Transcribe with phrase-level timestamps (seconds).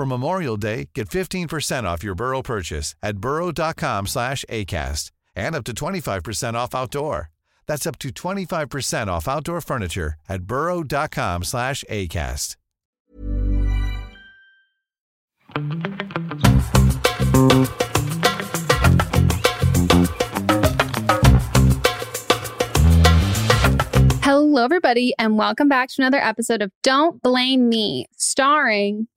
[0.00, 5.62] For Memorial Day, get 15% off your Burrow purchase at burrow.com slash ACAST and up
[5.64, 7.28] to 25% off outdoor.
[7.66, 12.56] That's up to 25% off outdoor furniture at burrow.com slash ACAST.
[24.22, 29.08] Hello, everybody, and welcome back to another episode of Don't Blame Me, starring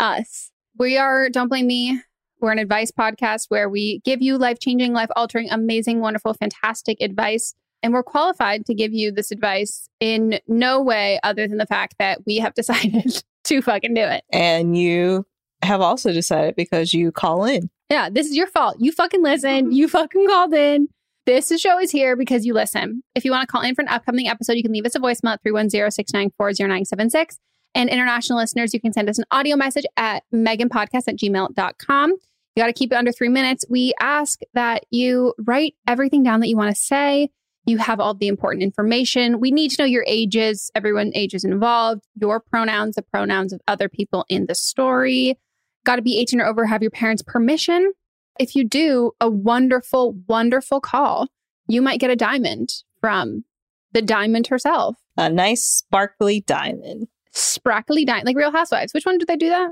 [0.00, 0.50] us.
[0.78, 2.00] We are Don't Blame Me.
[2.40, 7.00] We're an advice podcast where we give you life changing, life altering, amazing, wonderful, fantastic
[7.00, 7.54] advice.
[7.82, 11.94] And we're qualified to give you this advice in no way other than the fact
[11.98, 14.24] that we have decided to fucking do it.
[14.30, 15.26] And you
[15.62, 17.70] have also decided because you call in.
[17.90, 18.76] Yeah, this is your fault.
[18.80, 19.72] You fucking listen.
[19.72, 20.88] You fucking called in.
[21.24, 23.02] This show is here because you listen.
[23.14, 25.00] If you want to call in for an upcoming episode, you can leave us a
[25.00, 27.38] voicemail at 310 694 0976.
[27.74, 32.10] And international listeners, you can send us an audio message at meganpodcast at gmail.com.
[32.10, 33.64] You got to keep it under three minutes.
[33.68, 37.28] We ask that you write everything down that you want to say.
[37.66, 39.40] You have all the important information.
[39.40, 43.88] We need to know your ages, everyone ages involved, your pronouns, the pronouns of other
[43.88, 45.36] people in the story.
[45.84, 47.92] Got to be 18 or over, have your parents' permission.
[48.38, 51.26] If you do a wonderful, wonderful call,
[51.68, 53.44] you might get a diamond from
[53.92, 54.96] the diamond herself.
[55.16, 57.08] A nice sparkly diamond.
[57.36, 58.94] Sparkly diamond, like Real Housewives.
[58.94, 59.70] Which one did they do that?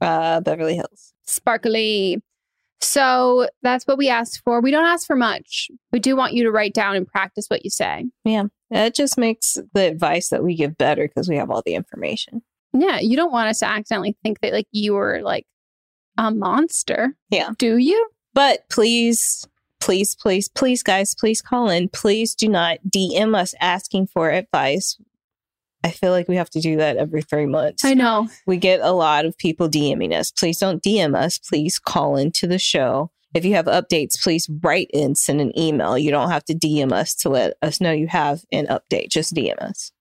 [0.00, 1.12] Uh, Beverly Hills.
[1.26, 2.22] Sparkly.
[2.80, 4.60] So that's what we asked for.
[4.60, 5.70] We don't ask for much.
[5.92, 8.06] We do want you to write down and practice what you say.
[8.24, 8.44] Yeah.
[8.70, 12.42] It just makes the advice that we give better because we have all the information.
[12.72, 13.00] Yeah.
[13.00, 15.46] You don't want us to accidentally think that like you were like
[16.16, 17.16] a monster.
[17.28, 17.50] Yeah.
[17.58, 18.08] Do you?
[18.34, 19.46] But please,
[19.80, 21.88] please, please, please, guys, please call in.
[21.88, 24.96] Please do not DM us asking for advice.
[25.82, 27.84] I feel like we have to do that every three months.
[27.84, 28.28] I know.
[28.46, 30.30] We get a lot of people DMing us.
[30.30, 31.38] Please don't DM us.
[31.38, 33.10] Please call into the show.
[33.32, 35.96] If you have updates, please write in, send an email.
[35.96, 39.08] You don't have to DM us to let us know you have an update.
[39.10, 39.92] Just DM us.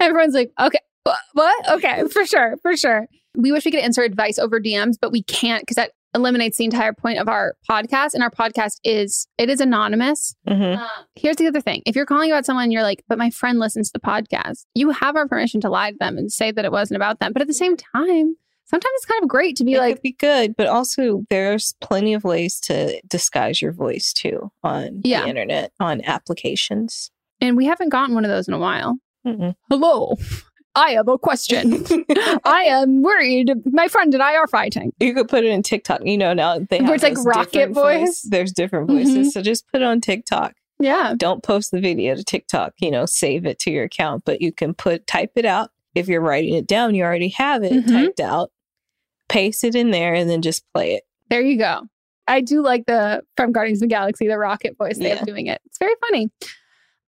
[0.00, 1.18] Everyone's like, okay, What?
[1.32, 1.68] what?
[1.70, 3.06] Okay, for sure, for sure.
[3.36, 6.64] We wish we could answer advice over DMs, but we can't because that eliminates the
[6.64, 8.14] entire point of our podcast.
[8.14, 10.34] And our podcast is it is anonymous.
[10.48, 10.78] Mhm.
[10.80, 13.60] Uh, here's the other thing: if you're calling about someone, you're like, "But my friend
[13.60, 16.64] listens to the podcast." You have our permission to lie to them and say that
[16.64, 17.32] it wasn't about them.
[17.32, 20.02] But at the same time, sometimes it's kind of great to be it like, could
[20.02, 25.22] be good, but also there's plenty of ways to disguise your voice too on Yeah.
[25.22, 27.10] the internet, on applications.
[27.40, 28.96] and we haven't gotten one of those in a while.
[29.26, 29.54] Mm-mm.
[29.68, 30.16] Hello,
[30.76, 31.84] I have a question.
[32.44, 33.50] I am worried.
[33.64, 34.92] My friend and I are fighting.
[35.00, 36.02] You could put it in TikTok.
[36.04, 38.22] You know now they have it's like rocket voice?
[38.28, 39.30] There's different voices, Mhm.
[39.30, 40.52] so just put it on TikTok.
[40.78, 41.14] Yeah.
[41.16, 42.74] Don't post the video to TikTok.
[42.78, 45.70] You know, save it to your account, but you can put type it out.
[45.94, 47.88] If you're writing it down, you already have it Mhm.
[47.88, 48.50] typed out.
[49.28, 51.04] Paste it in there and then just play it.
[51.30, 51.82] There you go.
[52.28, 55.14] I do like the from Guardians of the Galaxy, the rocket voice they Yeah.
[55.16, 55.60] have doing it.
[55.64, 56.28] It's very funny.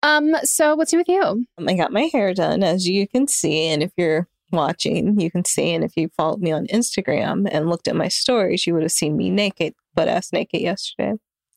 [0.04, 1.22] Um, so what's new with you?
[1.22, 3.68] Um, I got my hair done, as you can see.
[3.68, 5.74] And if you're watching, you can see.
[5.74, 8.92] And if you followed me on Instagram and looked at my stories, you would have
[8.92, 11.14] seen me naked, butt ass naked yesterday.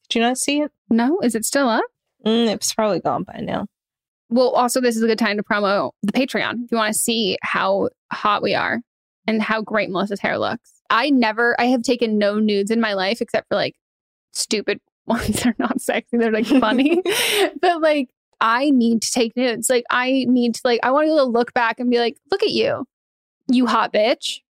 [0.09, 0.73] Did you not see it?
[0.89, 1.85] No, is it still up?
[2.27, 3.67] Mm, it's probably gone by now.
[4.29, 6.65] Well, also this is a good time to promo the Patreon.
[6.65, 8.81] If you want to see how hot we are
[9.27, 10.81] and how great Melissa's hair looks.
[10.91, 13.77] I never I have taken no nudes in my life except for like
[14.33, 15.43] stupid ones.
[15.43, 16.17] They're not sexy.
[16.17, 17.03] They're like funny.
[17.61, 18.11] but like
[18.41, 19.69] I need to take nudes.
[19.71, 22.51] Like I need to like I want to look back and be like, look at
[22.51, 22.87] you.
[23.49, 24.41] You hot bitch.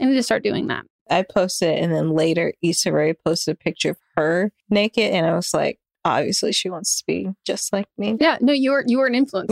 [0.00, 0.84] I need to start doing that.
[1.10, 5.24] I posted it, and then later Issa Rae posted a picture of her naked, and
[5.26, 8.16] I was like, obviously she wants to be just like me.
[8.20, 9.50] Yeah, no, you were you were an influencer.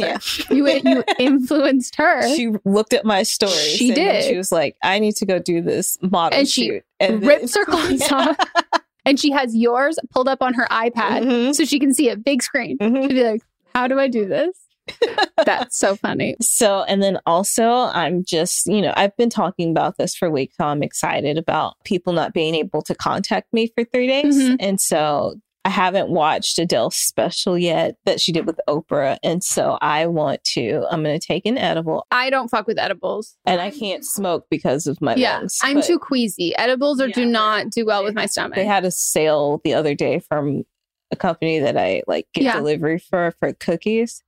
[0.50, 0.54] Yeah.
[0.54, 2.22] You you influenced her.
[2.34, 3.52] She looked at my story.
[3.52, 4.24] She and did.
[4.24, 7.28] She was like, "I need to go do this model And she shoot." And then-
[7.28, 8.36] rips her clothes off.
[9.04, 11.54] and she has yours pulled up on her iPad Mhm.
[11.54, 12.78] so she can see it big screen.
[12.78, 13.02] Mhm.
[13.02, 13.42] She'd be like,
[13.74, 14.56] "How do I do this?"
[15.44, 16.36] That's so funny.
[16.40, 20.56] So, and then also, I'm just, you know, I've been talking about this for weeks.
[20.58, 24.36] So I'm excited about people not being able to contact me for three days.
[24.36, 24.56] Mhm.
[24.60, 29.16] And so I haven't watched Adele's special yet that she did with Oprah.
[29.22, 32.78] And so I want to, I'm going to take an edible I don't fuck with
[32.78, 33.34] edibles.
[33.46, 35.58] and I can't smoke because of my yeah, lungs.
[35.62, 36.54] I'm too queasy.
[36.56, 38.56] Edibles or do not do well with my stomach.
[38.56, 40.64] They had a sale the other day from
[41.14, 42.56] a company that I like get Yeah.
[42.56, 44.22] delivery for for cookies.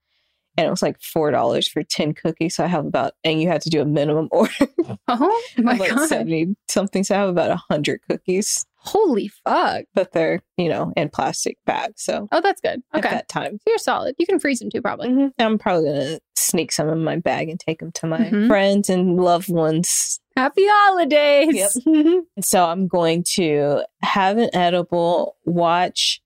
[0.58, 2.54] And it was like four dollars for ten cookies.
[2.56, 4.66] So I have about, and you had to do a minimum order.
[5.08, 6.08] oh my like god!
[6.08, 7.04] 70 something.
[7.04, 9.84] So I have about a hundred cookies, Holy fuck!
[9.94, 12.02] but they're, you know, in plastic bags.
[12.04, 12.82] So Oh, that's good.
[12.94, 14.14] at Okay, that time, you're solid.
[14.18, 15.08] You can freeze them too, probably.
[15.08, 15.32] Mhm.
[15.38, 18.46] I'm probably to sneak some in my bag and take them to my Mhm.
[18.48, 20.20] friends and loved ones.
[20.38, 21.76] Happy holidays!
[21.86, 22.24] Yep.
[22.40, 26.22] so I'm going to have an edible, watch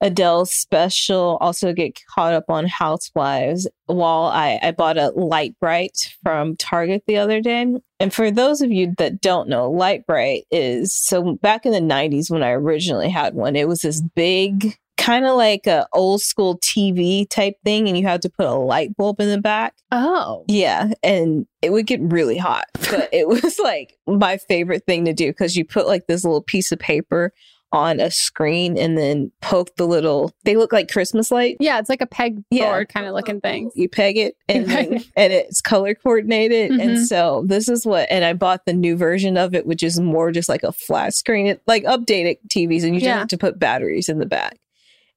[0.00, 6.56] Adele's special, also get caught up on Housewives while I, I bought a Lite-Brite from
[6.56, 7.66] Target the other day.
[7.98, 12.30] And for those of you that don't know, Lite-Brite is so back in the 90s
[12.30, 16.58] when I originally had one, it was this big, kind of like a old school
[16.58, 19.74] TV type thing, and you had to put a light bulb in the back.
[19.92, 25.04] Oh, Yeah, and it would get really hot, but it was like my favorite thing
[25.04, 27.32] to do because you put like this little piece of paper
[27.72, 30.32] on a screen and then poke the little.
[30.44, 31.58] They look like Christmas lights.
[31.60, 32.66] yeah, it's like a peg Yeah.
[32.70, 33.70] board kind of looking thing.
[33.76, 36.72] You peg it and then, and it's color coordinated.
[36.72, 36.82] Mhm.
[36.82, 40.00] And so this is what and I bought the new version of it, which is
[40.00, 41.46] more just like a flat screen.
[41.46, 43.18] It like updated TVs and you just Yeah.
[43.20, 44.58] have to put batteries in the back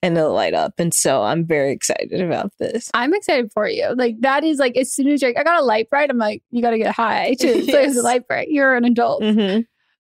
[0.04, 0.74] and they'll light up.
[0.80, 2.92] And so I'm very excited about this.
[2.94, 3.96] I'm excited for you.
[3.96, 6.44] Like that is like as soon as you're like, I got a Lite-Brite, I'm like,
[6.52, 7.66] you got to get high to Yes.
[7.72, 8.50] there's a Lite-Brite.
[8.50, 9.24] You're an adult.
[9.24, 9.60] hmm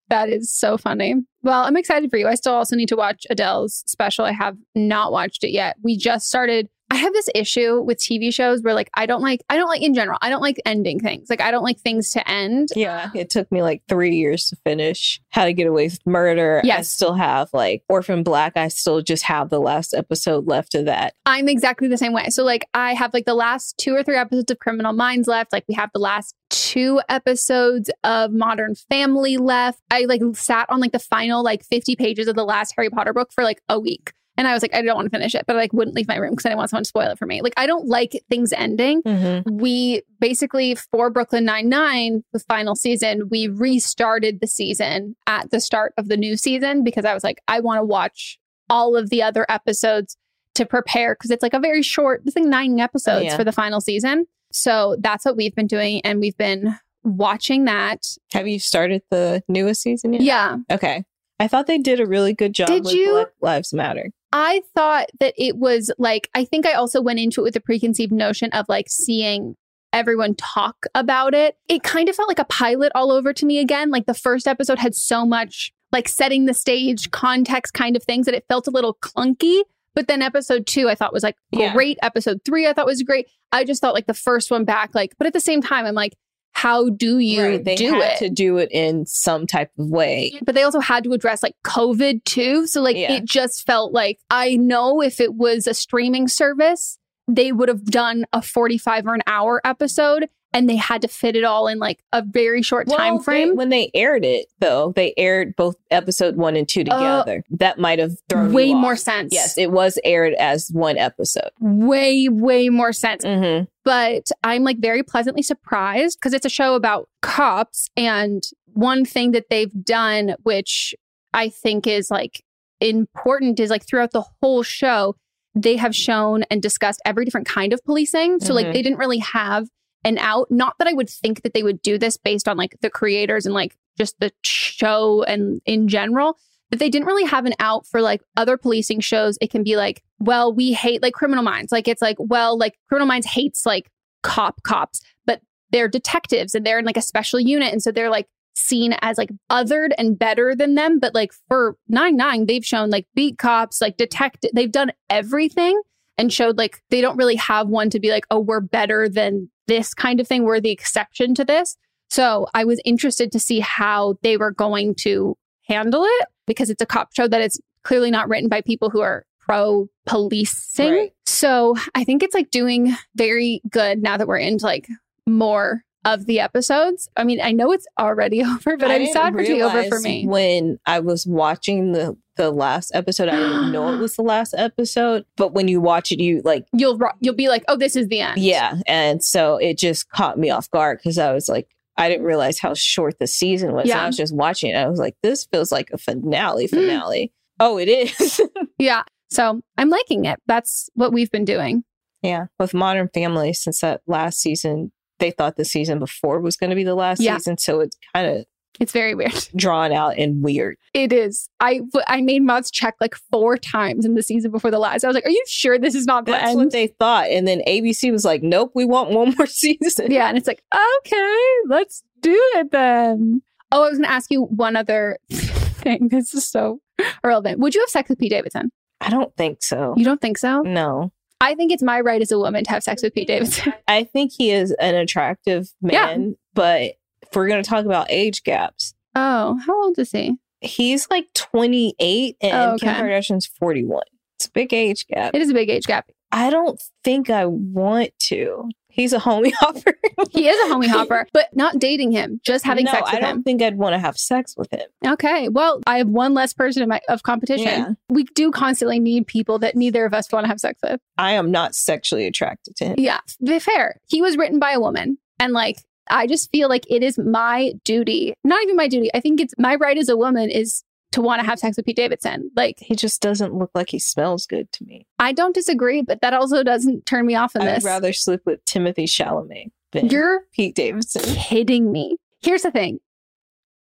[0.09, 1.15] That is so funny.
[1.41, 2.27] Well, I'm excited for you.
[2.27, 4.25] I still also need to watch Adele's special.
[4.25, 5.77] I have not watched it yet.
[5.83, 6.69] We just started.
[6.93, 9.81] I have this issue with TV shows where like I don't like I don't like
[9.81, 10.19] in general.
[10.21, 11.27] I don't like ending things.
[11.27, 12.69] Like I don't like things to end.
[12.75, 16.61] Yeah, it took me like three years to finish How to Get Away with Murder.
[16.63, 18.55] I still have like Orphan Black.
[18.57, 21.15] I still just have the last episode left of that.
[21.25, 22.29] I'm exactly the same way.
[22.29, 25.51] So like I have like the last two or three episodes of Criminal Minds left.
[25.51, 29.79] Like we have the last two episodes of Modern Family left.
[29.89, 33.13] I like sat on like the final like 50 pages of the last Harry Potter
[33.13, 34.13] book for like a week.
[34.35, 36.07] And I was like, I don't want to finish it, but I like wouldn't leave
[36.07, 37.41] my room because I didn't want someone to spoil it for me.
[37.41, 39.03] Like I don't like things ending.
[39.03, 39.57] Mm-hmm.
[39.57, 45.59] We basically for Brooklyn Nine Nine, the final season, we restarted the season at the
[45.59, 49.09] start of the new season because I was like, I want to watch all of
[49.09, 50.17] the other episodes
[50.55, 53.35] to prepare because it's like a very short, it's like nine episodes Yeah.
[53.37, 54.25] for the final season.
[54.51, 58.05] So that's what we've been doing, and we've been watching that.
[58.33, 60.21] Have you started the newest season yet?
[60.21, 61.03] Yeah, Okay.
[61.39, 63.11] I thought they did a really good job Did you?
[63.11, 64.11] Black Lives Matter.
[64.33, 67.61] I thought that it was like I think I also went into it with a
[67.61, 69.55] preconceived notion of like seeing
[69.93, 71.55] everyone talk about it.
[71.69, 73.91] It kind of felt like a pilot all over to me again.
[73.91, 78.25] Like the first episode had so much like setting the stage, context kind of things
[78.25, 79.61] that it felt a little clunky.
[79.93, 81.71] But then episode two, I thought was like Yeah.
[81.71, 81.99] great.
[82.01, 83.27] Episode three, I thought was great.
[83.51, 85.93] I just thought like the first one back, like, but at the same time, I'm
[85.93, 86.15] like,
[86.53, 88.17] how do you Right, they do had it?
[88.19, 90.39] to do it in some type of way.
[90.45, 92.67] but they also had to address like COVID too.
[92.67, 93.13] So like Yeah.
[93.13, 97.85] it just felt like I know if it was a streaming service, they would have
[97.85, 101.79] done a 45 or an hour episode and they had to fit it all in
[101.79, 103.55] like a very short time Well, they- frame.
[103.55, 107.43] when they aired it, though, they aired both episode one and two together.
[107.51, 109.33] that might have thrown way more sense.
[109.33, 111.49] Yes, it was aired as one episode.
[111.59, 113.23] way, way more sense.
[113.25, 113.65] Mm-hmm.
[113.85, 117.89] but I'm like very pleasantly surprised because it's a show about cops.
[117.97, 118.43] And
[118.73, 120.95] one thing that they've done, which
[121.33, 122.43] I think is like
[122.79, 125.15] important, is like throughout the whole show,
[125.55, 128.39] they have shown and discussed every different kind of policing.
[128.39, 128.73] So, like, Mhm.
[128.73, 129.67] they didn't really have
[130.03, 130.49] an out.
[130.49, 133.45] Not that I would think that they would do this based on like the creators
[133.45, 136.37] and like just the show and in general.
[136.69, 139.37] But they didn't really have an out for like other policing shows.
[139.39, 141.71] It can be like, well, we hate like criminal minds.
[141.71, 143.91] Like it's like, well, like criminal minds hates like
[144.23, 145.41] cop cops, but
[145.71, 147.71] they're detectives and they're in like a special unit.
[147.71, 150.99] And so they're like seen as like othered and better than them.
[150.99, 155.79] But like for nine nine, they've shown like beat cops, like detective, they've done everything
[156.17, 159.49] and showed like they don't really have one to be like, oh, we're better than
[159.67, 160.43] this kind of thing.
[160.43, 161.77] We're the exception to this.
[162.09, 165.35] So I was interested to see how they were going to
[165.67, 169.01] handle it because it's a cop show that is clearly not written by people who
[169.01, 170.91] are pro policing.
[170.91, 171.13] Right.
[171.25, 174.87] So I think it's like doing very good now that we're into like
[175.25, 177.09] more of the episodes.
[177.15, 179.61] I mean, I know it's already over, but I I'm sad for it to be
[179.61, 180.27] over for me.
[180.27, 184.55] When I was watching the the last episode, I didn't know it was the last
[184.57, 185.25] episode.
[185.37, 188.21] But when you watch it, you like, You'll you'll be like, oh, this is the
[188.21, 188.41] end.
[188.41, 188.77] yeah.
[188.87, 192.57] And so it just caught me off guard because I was like, I didn't realize
[192.57, 193.87] how short the season was.
[193.87, 194.03] Yeah.
[194.03, 194.77] I was just watching it.
[194.77, 196.71] I was like, this feels like a finale mm.
[196.71, 197.31] finale.
[197.59, 198.41] oh, it is.
[198.79, 199.03] yeah.
[199.29, 200.39] So I'm liking it.
[200.47, 201.83] That's what we've been doing.
[202.23, 202.47] yeah.
[202.59, 204.91] With Modern Family, since that last season,
[205.23, 207.37] they thought the season before was going to be the last Yeah.
[207.37, 207.57] season.
[207.57, 208.45] So it's kind of
[208.79, 209.33] It's very weird.
[209.55, 210.77] drawn out and weird.
[210.93, 211.47] It is.
[211.59, 215.03] I I made Mods check like four times in the season before the last.
[215.03, 217.27] I was like, "Are you sure this is not the That's end?" what they thought.
[217.29, 220.11] And then ABC was like, nope, we want one more season.
[220.11, 220.63] yeah, and it's like,
[221.05, 221.37] okay,
[221.67, 223.41] let's do it then.
[223.71, 226.09] Oh, I was going to ask you one other thing.
[226.09, 226.79] This is so
[227.23, 227.59] irrelevant.
[227.59, 228.71] Would you have sex with Pete Davidson?
[229.01, 229.93] I don't think so.
[229.97, 230.61] You don't think so?
[230.61, 231.11] No.
[231.43, 233.73] I think it's my right as a woman to have sex with Pete Davidson.
[233.87, 236.05] I think he is an attractive Yeah.
[236.05, 240.37] man, but if we're going to talk about age gaps, oh, how old is he?
[240.61, 243.01] he's like 28 and Oh, Kim okay.
[243.01, 244.01] Kardashian's 41.
[244.37, 245.35] It's a big age gap.
[245.35, 246.09] It is a big age gap.
[246.31, 248.69] I don't think I want to.
[248.93, 249.95] He's a homie hopper.
[250.29, 253.17] He is a homie hopper, but not dating him, just having no, sex with him.
[253.17, 253.43] I don't him.
[253.43, 254.87] think I'd want to have sex with him.
[255.03, 255.49] Okay.
[255.49, 257.65] Well, I have one less person in my of competition.
[257.65, 257.93] Yeah.
[258.09, 261.01] We do constantly need people that neither of us want to have sex with.
[261.17, 262.95] I am not sexually attracted to him.
[262.99, 263.99] Yeah, be fair.
[264.05, 265.17] He was written by a woman.
[265.39, 269.09] And like, I just feel like it is my duty, not even my duty.
[269.15, 271.85] I think it's my right as a woman is to want to have sex with
[271.85, 272.51] Pete Davidson.
[272.55, 275.07] Like, He just doesn't look like he smells good to me.
[275.19, 277.69] I don't disagree, but that also doesn't turn me off in this.
[277.85, 281.21] I would rather sleep with Timothée Chalamet than You're Pete Davidson.
[281.35, 282.17] kidding me.
[282.41, 282.99] Here's the thing.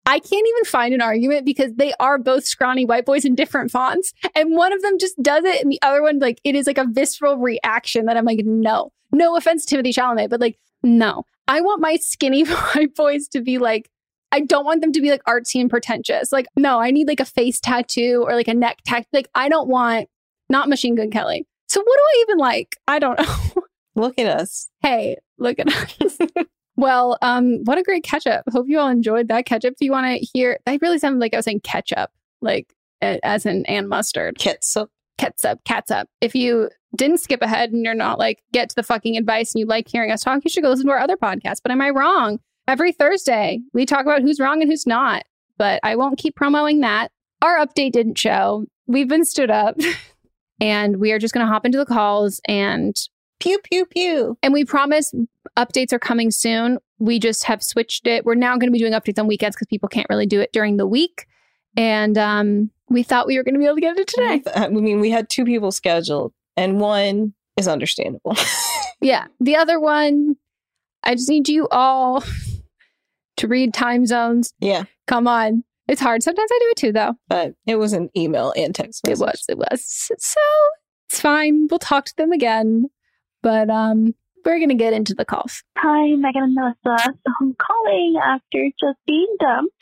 [0.04, 3.70] I can't even find an argument because they are both scrawny white boys in different
[3.70, 4.12] fonts.
[4.34, 6.78] And one of them just does it, and the other one, like, it is like
[6.78, 8.92] a visceral reaction that I'm like, no.
[9.12, 11.24] No offense Timothée Chalamet, but like, no.
[11.46, 12.42] I want my skinny
[12.74, 13.88] white boys to be like,
[14.32, 16.32] I don't want them to be like artsy and pretentious.
[16.32, 19.06] Like, no, I need like a face tattoo or like a neck tattoo.
[19.12, 20.08] Like, I don't want
[20.48, 21.46] not Machine Gun Kelly.
[21.68, 22.76] So what do I even like?
[22.88, 23.62] I don't know.
[23.94, 24.68] Look at us.
[24.80, 26.18] hey, look at us.
[26.76, 28.42] well, um, what a great catch up.
[28.50, 29.74] Hope you all enjoyed that catch up.
[29.74, 32.10] If you want to hear, I really sounded like I was saying ketchup,
[32.40, 32.72] like
[33.02, 34.38] as in and mustard.
[34.38, 34.90] Ketchup.
[35.18, 36.06] Ketchup, catsup.
[36.22, 39.60] If you didn't skip ahead and you're not like get to the fucking advice and
[39.60, 41.58] you like hearing us talk, you should go listen to our other podcast.
[41.62, 42.38] But am I wrong?
[42.68, 45.24] Every Thursday, we talk about who's wrong and who's not.
[45.58, 47.10] But I won't keep promoting that.
[47.42, 48.66] Our update didn't show.
[48.86, 49.76] We've been stood up
[50.60, 52.96] and we are just going to hop into the calls and
[53.40, 54.38] Pew, pew, pew.
[54.42, 55.12] and we promise
[55.56, 56.78] updates are coming soon.
[57.00, 58.24] We just have switched it.
[58.24, 60.52] We're now going to be doing updates on weekends because people can't really do it
[60.52, 61.26] during the week.
[61.76, 64.42] And um, we thought we were going to be able to get it today.
[64.54, 68.36] I mean, we had two people scheduled, and one is understandable.
[69.00, 69.26] Yeah.
[69.40, 70.36] The other one,
[71.02, 72.22] I just need you all
[73.42, 74.54] to read time zones.
[74.60, 75.64] yeah, Come on.
[75.88, 76.22] It's hard.
[76.22, 77.14] Sometimes I do it too, though.
[77.28, 79.18] but it was an email and text message.
[79.20, 79.44] It was.
[79.48, 79.84] It was.
[80.18, 80.40] So
[81.08, 81.66] it's fine.
[81.70, 82.86] We'll talk to them again.
[83.42, 85.62] But um, we're going to get into the calls.
[85.78, 87.04] Hi, Megan and Melissa.
[87.12, 89.74] So I'm calling after just being dumped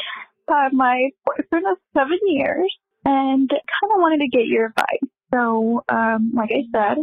[0.49, 2.75] by my boyfriend of seven years
[3.05, 5.11] and kind of wanted to get your advice.
[5.33, 6.99] So, um, like I said,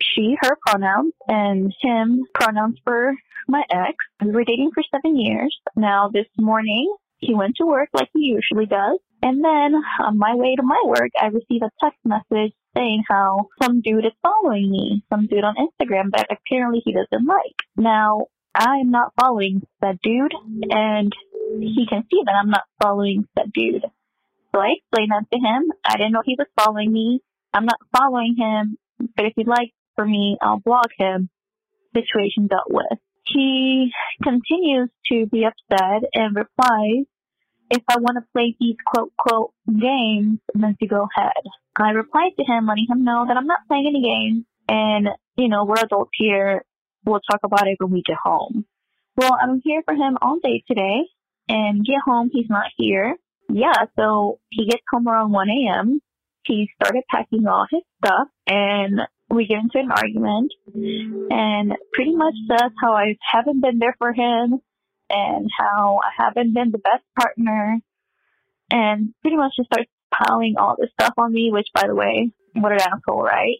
[0.00, 3.12] she, her pronouns, and him pronouns for
[3.46, 3.96] my ex.
[4.24, 5.56] We were dating for seven years.
[5.76, 8.98] Now, this morning, he went to work like he usually does.
[9.22, 13.48] And then on my way to my work, I received a text message saying how
[13.60, 17.56] some dude is following me, some dude on Instagram that apparently he doesn't like.
[17.76, 20.34] Now, I'm not following that dude,
[20.70, 21.12] and
[21.60, 23.84] he can see that I'm not following that dude.
[24.54, 25.72] So I explained that to him.
[25.84, 27.20] I didn't know he was following me.
[27.52, 28.78] I'm not following him,
[29.16, 31.28] but if you'd like for me, I'll block him.
[31.94, 32.98] Situation dealt with.
[33.26, 33.90] He
[34.22, 37.06] continues to be upset and replies,
[37.70, 41.32] if I want to play these quote quote games, then to go ahead.
[41.76, 45.48] I replied to him, letting him know that I'm not playing any games and, you
[45.48, 46.64] know, we're adults here.
[47.04, 48.64] We'll talk about it when we get home.
[49.16, 51.00] Well, I'm here for him all day today
[51.48, 52.30] and get home.
[52.32, 53.16] He's not here.
[53.50, 56.00] Yeah, so he gets home around 1 a.m.
[56.48, 62.34] He started packing all his stuff and we get into an argument and pretty much
[62.50, 64.60] says how I haven't been there for him
[65.10, 67.80] and how I haven't been the best partner
[68.70, 72.30] and pretty much just starts piling all this stuff on me, which by the way,
[72.54, 73.58] what an asshole, right?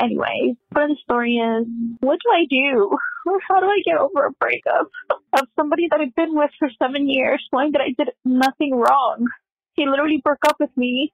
[0.00, 1.66] Anyways, part of the story is,
[2.00, 2.96] what do I do?
[3.48, 7.08] How do I get over a breakup of somebody that I've been with for seven
[7.08, 9.26] years, knowing that I did nothing wrong?
[9.74, 11.12] He literally broke up with me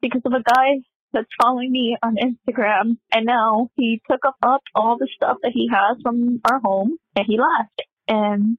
[0.00, 0.80] because of a guy
[1.12, 5.68] that's following me on Instagram, and now he took up all the stuff that he
[5.72, 7.82] has from our home, and he left.
[8.08, 8.58] And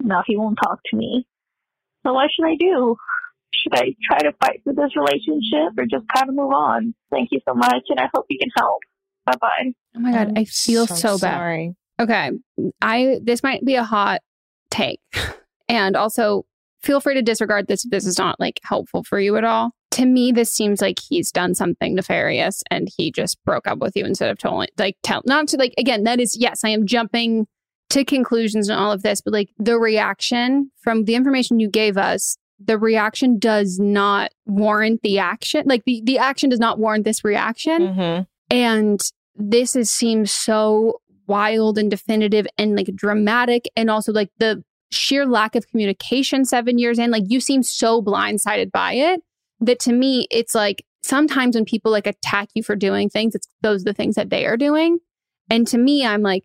[0.00, 1.26] now he won't talk to me.
[2.06, 2.96] So what should I do?
[3.52, 6.94] Should I try to fight for this relationship or just kind of move on?
[7.10, 8.80] Thank you so much, and I hope you can help.
[9.26, 9.72] Bye bye.
[9.96, 11.36] Oh my God, I'm I feel so, so bad.
[11.36, 11.74] sorry.
[12.00, 12.30] Okay.
[12.80, 14.20] I this might be a hot
[14.70, 15.00] take.
[15.68, 16.46] And also
[16.82, 19.72] feel free to disregard this if this is not like helpful for you at all.
[19.92, 23.96] To me, this seems like he's done something nefarious and he just broke up with
[23.96, 26.86] you instead of telling like tell not to like again, that is yes, I am
[26.86, 27.46] jumping
[27.90, 31.96] to conclusions and all of this, but like the reaction from the information you gave
[31.96, 35.62] us, the reaction does not warrant the action.
[35.66, 37.94] Like the, the action does not warrant this reaction.
[37.94, 38.20] hmm
[38.54, 39.00] And
[39.36, 45.26] this is seems so wild and definitive and like dramatic and also like the sheer
[45.26, 49.20] lack of communication seven years in like you seem so blindsided by it
[49.60, 53.48] that to me it's like sometimes when people like attack you for doing things it's
[53.62, 54.98] those are the things that they are doing.
[55.50, 56.44] And to me i'm like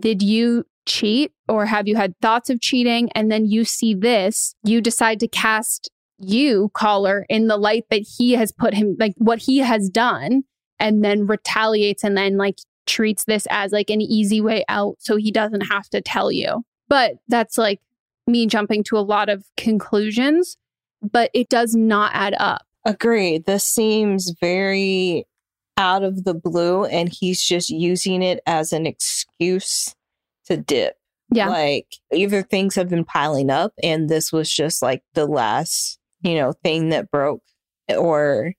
[0.00, 3.10] did you cheat or have you had thoughts of cheating?
[3.14, 8.04] And then you see this you decide to cast you caller in the light that
[8.18, 10.42] he has put him like what he has done
[10.80, 15.16] and then retaliates and then like treats this as like an easy way out so
[15.16, 16.62] he doesn't have to tell you.
[16.88, 17.80] But that's like
[18.26, 20.56] me jumping to a lot of conclusions,
[21.02, 22.62] but it does not add up.
[22.84, 23.44] Agreed.
[23.46, 25.26] This seems very
[25.76, 29.94] out of the blue, and he's just using it as an excuse
[30.46, 30.96] to dip.
[31.30, 31.48] Yeah.
[31.48, 36.34] Like either things have been piling up, and this was just like the last, you
[36.34, 37.42] know, thing that broke,
[37.88, 38.54] or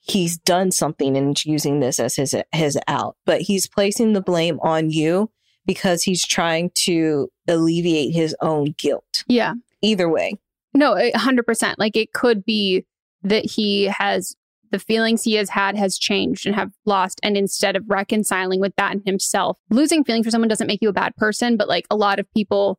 [0.00, 3.16] he's done something and using this as his his out.
[3.26, 5.30] But he's placing the blame on you
[5.66, 9.24] because he's trying to alleviate his own guilt.
[9.26, 9.54] yeah.
[9.82, 10.34] Either way.
[10.78, 11.74] No, a 100%.
[11.76, 12.86] Like it could be
[13.24, 14.36] that he has
[14.70, 18.76] the feelings he has had has changed and have lost and instead of reconciling with
[18.76, 21.86] that in himself losing feelings for someone doesn't make you a bad person but like
[21.90, 22.78] a lot of people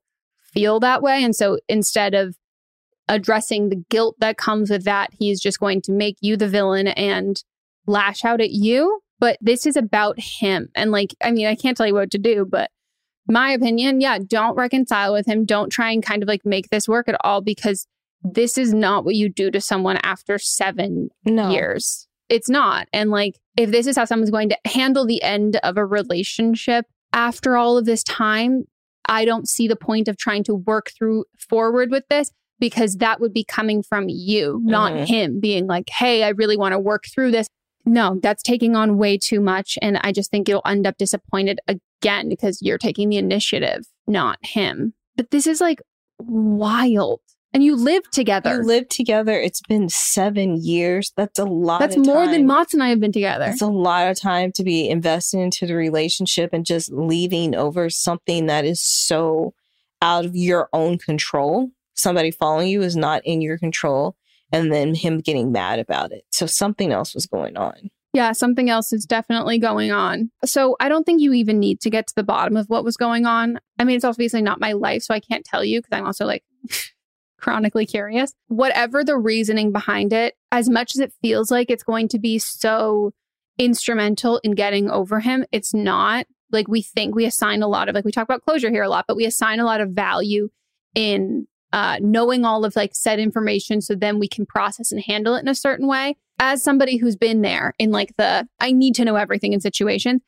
[0.53, 1.23] feel that way.
[1.23, 2.37] And so instead of
[3.09, 6.87] addressing the guilt that comes with that he's just going to make you the villain
[6.87, 7.43] and
[7.85, 9.01] lash out at you.
[9.19, 10.69] But this is about him.
[10.75, 12.69] And like i mean i can't tell you what to do but
[13.29, 16.87] my opinion yeah don't reconcile with him don't try and kind of like make this
[16.87, 17.85] work at all because
[18.23, 21.51] this is not what you do to someone after seven No.
[21.51, 22.05] years.
[22.27, 22.87] It's not.
[22.91, 26.85] And like, if this is how someone's going to handle the end of a relationship
[27.13, 28.65] after all of this time,
[29.07, 33.21] I don't see the point of trying to work through forward with this because that
[33.21, 35.07] would be coming from you, not Mhm.
[35.07, 37.47] him being like, hey, I really want to work through this.
[37.85, 39.77] No, that's taking on way too much.
[39.81, 41.59] And I just think you'll end up disappointed
[42.01, 44.93] again because you're taking the initiative, not him.
[45.15, 45.81] But this is like
[46.19, 47.21] wild.
[47.51, 48.57] And you live together.
[48.57, 49.33] You live together.
[49.33, 51.11] It's been seven years.
[51.17, 51.79] That's a lot.
[51.79, 52.45] That's more than time.
[52.45, 53.45] Mott's and I have been together.
[53.45, 57.89] That's a lot of time to be invested into the relationship and just leaving over
[57.89, 59.55] something that is so
[59.99, 61.69] out of your own control.
[61.95, 64.15] Somebody following you is not in your control.
[64.51, 66.23] And then him getting mad about it.
[66.31, 67.89] So something else was going on.
[68.13, 70.31] Yeah, something else is definitely going on.
[70.43, 72.97] So I don't think you even need to get to the bottom of what was
[72.97, 73.59] going on.
[73.77, 76.25] I mean, it's obviously not my life, so I can't tell you because I'm also
[76.25, 76.43] like
[77.39, 78.33] chronically curious.
[78.47, 82.39] Whatever the reasoning behind it, as much as it feels like it's going to be
[82.39, 83.11] so
[83.59, 86.25] instrumental in getting over him, it's not.
[86.51, 88.89] Like we think we assign a lot of like we talk about closure here a
[88.89, 90.49] lot, but we assign a lot of value
[90.95, 95.35] in uh, knowing all of like said information so then we can process and handle
[95.35, 96.15] it in a certain way.
[96.39, 100.21] As somebody who's been there in like the I need to know everything in situations,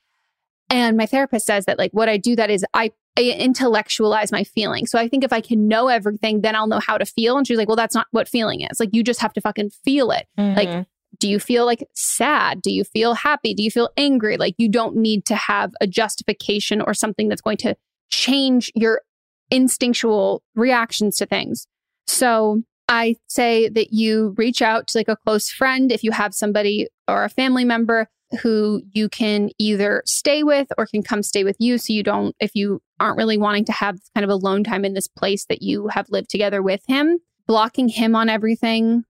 [0.70, 4.44] and my therapist says that like what I do that is I, I intellectualize my
[4.44, 4.88] feeling.
[4.88, 7.38] So I think if I can know everything, then I'll know how to feel.
[7.38, 8.80] And she's like, well, that's not what feeling is.
[8.80, 10.28] Like you just have to fucking feel it.
[10.40, 10.58] Mm-hmm.
[10.58, 10.88] Like,
[11.20, 12.62] do you feel like sad?
[12.62, 13.54] Do you feel happy?
[13.54, 14.38] Do you feel angry?
[14.38, 17.76] Like you don't need to have a justification or something that's going to
[18.10, 19.02] change your
[19.50, 21.68] instinctual reactions to things.
[22.08, 26.34] So I say that you reach out to like a close friend if you have
[26.34, 28.10] somebody or a family member
[28.42, 31.78] who you can either stay with or can come stay with you.
[31.78, 34.94] So you don't if you aren't really wanting to have kind of alone time in
[34.94, 39.04] this place that you have lived together with him blocking him on everything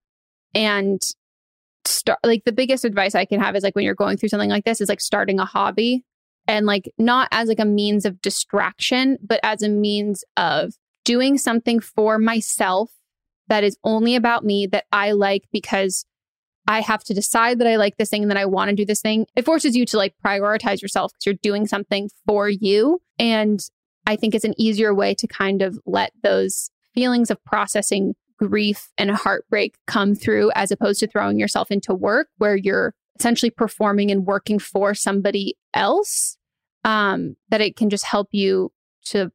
[0.53, 1.01] and
[1.85, 4.49] start like the biggest advice i can have is like when you're going through something
[4.49, 6.03] like this is like starting a hobby
[6.47, 11.37] and like not as like a means of distraction but as a means of doing
[11.37, 12.91] something for myself
[13.51, 16.05] that is only about me that i like because
[16.67, 18.85] I have to decide that I like this thing and that I want to do
[18.85, 19.25] this thing.
[19.35, 23.01] It forces you to like prioritize yourself because you're doing something for you.
[23.17, 23.59] And
[24.05, 28.89] I think it's an easier way to kind of let those feelings of processing grief
[28.97, 34.11] and heartbreak come through as opposed to throwing yourself into work where you're essentially performing
[34.11, 36.37] and working for somebody else.
[36.83, 38.71] Um, that it can just help you
[39.05, 39.31] to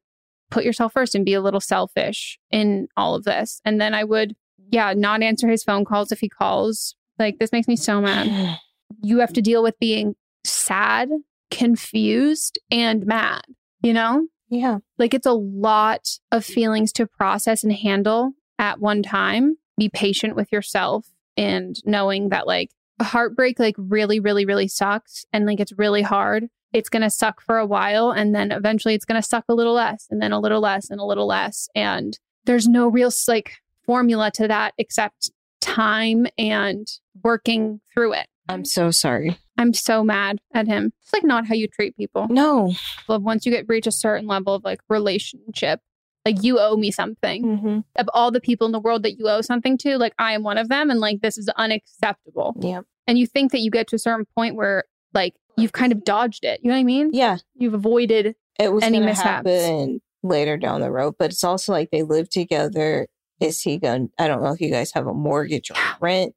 [0.49, 3.61] put yourself first and be a little selfish in all of this.
[3.65, 4.35] And then I would,
[4.69, 8.59] yeah, not answer his phone calls if he calls like, this makes me so mad.
[9.03, 11.09] You have to deal with being sad,
[11.51, 13.43] confused, and mad,
[13.81, 14.27] you know?
[14.49, 14.77] Yeah.
[14.97, 19.57] Like, it's a lot of feelings to process and handle at one time.
[19.77, 21.05] Be patient with yourself
[21.35, 25.25] and knowing that, like, heartbreak, like, really, really, really sucks.
[25.33, 26.45] And, like, it's really hard.
[26.73, 28.11] It's going to suck for a while.
[28.11, 30.89] And then eventually it's going to suck a little less, and then a little less,
[30.89, 31.69] and a little less.
[31.75, 33.53] And there's no real, like,
[33.85, 36.87] formula to that except time and
[37.23, 38.27] working through it.
[38.49, 39.37] I'm so sorry.
[39.57, 40.93] I'm so mad at him.
[41.01, 42.27] It's like not how you treat people.
[42.29, 42.73] No.
[43.09, 45.81] Once you get reach a certain level of like relationship,
[46.25, 47.43] like you owe me something.
[47.43, 47.79] Mm-hmm.
[47.95, 50.43] Of all the people in the world that you owe something to, like I am
[50.43, 52.55] one of them, and like this is unacceptable.
[52.59, 52.81] Yeah.
[53.07, 56.03] And you think that you get to a certain point where like you've kind of
[56.03, 56.59] dodged it.
[56.63, 57.09] You know what I mean?
[57.13, 57.37] Yeah.
[57.55, 59.25] You've avoided It was Any going to mishaps?
[59.49, 63.07] happen later down the road, but it's also like they live together.
[63.39, 64.09] Is he going?
[64.17, 66.33] I don't know if you guys have a mortgage or rent.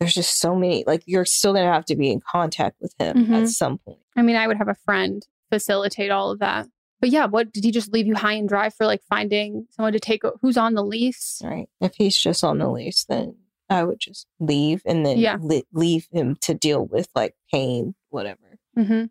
[0.00, 0.82] There's just so many.
[0.86, 3.42] Like you're still going to have to be in contact with him Mhm.
[3.42, 4.00] at some point.
[4.16, 6.66] I mean, I would have a friend facilitate all of that.
[7.00, 9.92] But yeah, what did he just leave you high and dry for like finding someone
[9.92, 11.40] to take who's on the lease?
[11.44, 11.68] Right.
[11.80, 13.36] If he's just on the lease, then
[13.68, 15.38] I would just leave and then Yeah.
[15.40, 18.51] li- leave him to deal with like pain, whatever.
[18.76, 19.04] Mm-hmm.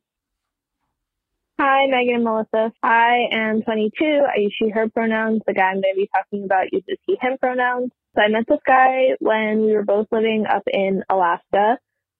[1.60, 2.74] Hi, Megan and Melissa.
[2.82, 4.04] I am 22.
[4.04, 5.42] I use she, her pronouns.
[5.46, 7.92] The guy I'm going to be talking about uses he, him pronouns.
[8.16, 11.78] So I met this guy when we were both living up in Alaska.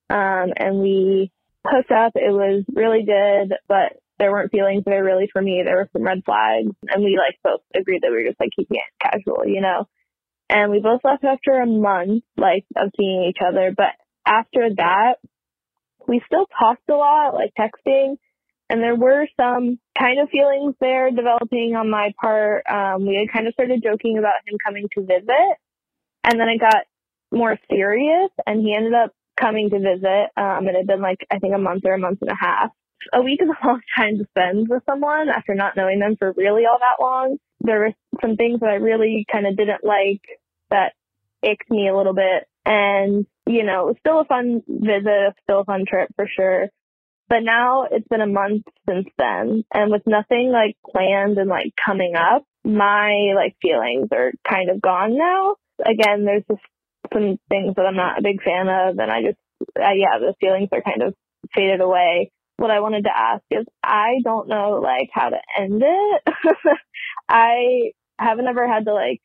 [0.08, 1.32] Um, and we
[1.66, 2.12] hooked up.
[2.14, 5.62] It was really good, but there weren't feelings there really for me.
[5.64, 6.70] There were some red flags.
[6.88, 9.88] And we like both agreed that we were just like keeping it casual, you know?
[10.48, 13.74] And we both left after a month, like, of seeing each other.
[13.76, 15.14] But after that,
[16.12, 18.16] we still talked a lot, like texting
[18.72, 22.64] and there were some kind of feelings there developing on my part.
[22.66, 25.56] Um, we had kind of started joking about him coming to visit,
[26.24, 26.84] and then it got
[27.30, 30.30] more serious, and he ended up coming to visit.
[30.38, 32.70] Um, it had been like I think a month or a month and a half.
[33.12, 36.32] A week is a long time to spend with someone after not knowing them for
[36.34, 37.36] really all that long.
[37.60, 40.22] There were some things that I really kind of didn't like
[40.70, 40.94] that
[41.42, 45.60] icked me a little bit, and you know, it was still a fun visit, still
[45.60, 46.68] a fun trip for sure.
[47.28, 51.72] But now it's been a month since then, and with nothing like planned and like
[51.84, 55.56] coming up, my like feelings are kind of gone now.
[55.80, 56.62] Again, there's just
[57.12, 59.38] some things that I'm not a big fan of, and I just,
[59.78, 61.14] uh, yeah, the feelings are kind of
[61.54, 62.30] faded away.
[62.58, 66.34] What I wanted to ask is, I don't know like how to end it.
[67.28, 69.20] I haven't ever had to like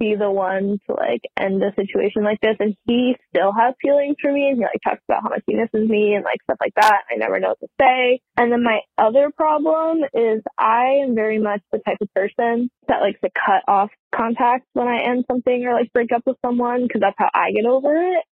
[0.00, 4.16] be the one to like end a situation like this and he still has feelings
[4.20, 6.58] for me and he like talks about how much he misses me and like stuff
[6.60, 7.02] like that.
[7.12, 8.20] I never know what to say.
[8.36, 13.02] And then my other problem is I am very much the type of person that
[13.02, 16.82] likes to cut off contact when I end something or like break up with someone
[16.82, 18.24] because that's how I get over it.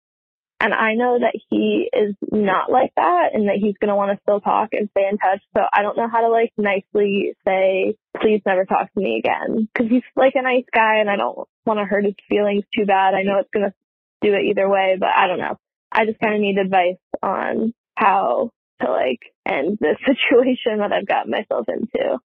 [0.60, 4.12] And I know that he is not like that and that he's going to want
[4.12, 5.42] to still talk and stay in touch.
[5.56, 9.70] So I don't know how to like nicely say, please never talk to me again.
[9.78, 12.86] Cause he's like a nice guy and I don't want to hurt his feelings too
[12.86, 13.14] bad.
[13.14, 13.74] I know it's going to
[14.22, 15.58] do it either way, but I don't know.
[15.92, 18.50] I just kind of need advice on how
[18.82, 22.18] to like end this situation that I've got myself into.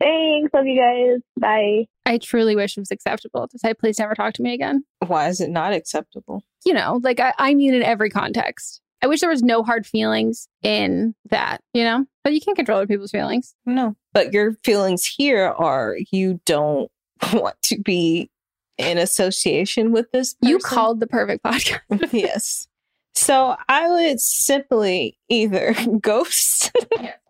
[0.00, 0.52] Thanks.
[0.52, 1.20] Love you guys.
[1.38, 1.86] Bye.
[2.06, 4.84] I truly wish it was acceptable to say, please never talk to me again.
[5.06, 6.42] Why is it not acceptable?
[6.64, 8.80] You know, like I, I mean in every context.
[9.02, 12.06] I wish there was no hard feelings in that, you know?
[12.22, 13.54] But you can't control other people's feelings.
[13.66, 13.96] No.
[14.14, 16.90] But your feelings here are you don't
[17.32, 18.30] want to be
[18.78, 20.48] in association with this person.
[20.48, 22.12] You called the perfect podcast.
[22.12, 22.66] yes.
[23.14, 26.72] So I would simply either ghost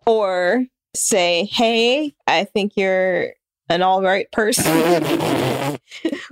[0.05, 3.33] or say, hey, I think you're
[3.69, 4.63] an all right person,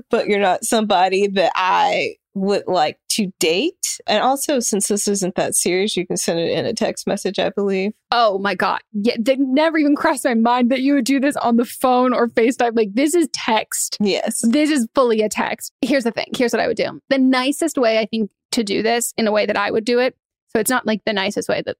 [0.09, 3.99] but you're not somebody that I would like to date.
[4.07, 7.37] And also, since this isn't that serious, you can send it in a text message,
[7.37, 7.93] I believe.
[8.11, 8.79] Oh my God.
[8.91, 12.13] Yeah, it never even crossed my mind that you would do this on the phone
[12.13, 12.75] or FaceTime.
[12.75, 13.97] Like, this is text.
[13.99, 14.41] Yes.
[14.41, 15.73] This is fully a text.
[15.81, 16.27] Here's the thing.
[16.35, 16.99] Here's what I would do.
[17.09, 19.99] The nicest way, I think, to do this in a way that I would do
[19.99, 20.15] it.
[20.49, 21.77] So it's not like the nicest way that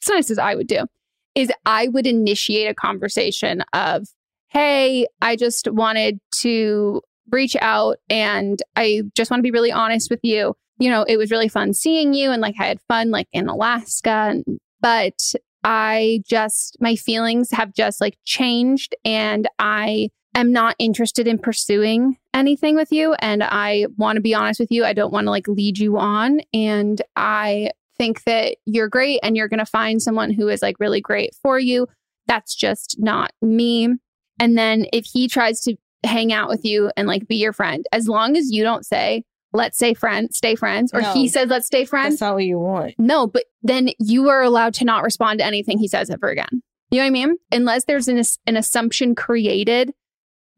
[0.00, 0.86] it's nice as I would do
[1.34, 4.06] is I would initiate a conversation of,
[4.48, 10.10] Hey, I just wanted to reach out and I just want to be really honest
[10.10, 10.54] with you.
[10.78, 13.48] You know, it was really fun seeing you and like I had fun like in
[13.48, 14.44] Alaska, and,
[14.80, 15.14] but
[15.64, 22.16] I just, my feelings have just like changed and I am not interested in pursuing
[22.34, 23.14] anything with you.
[23.14, 24.84] And I want to be honest with you.
[24.84, 26.40] I don't want to like lead you on.
[26.52, 30.76] And I think that you're great and you're going to find someone who is like
[30.80, 31.86] really great for you.
[32.26, 33.88] That's just not me.
[34.40, 37.86] And then if he tries to hang out with you and like be your friend,
[37.92, 41.12] as long as you don't say, let's say friends, stay friends, or No.
[41.12, 42.14] he says, let's stay friends.
[42.14, 42.94] That's not what you want.
[42.98, 46.62] No, but then you are allowed to not respond to anything he says ever again.
[46.90, 47.36] You know what I mean?
[47.52, 49.92] Unless there's an, an assumption created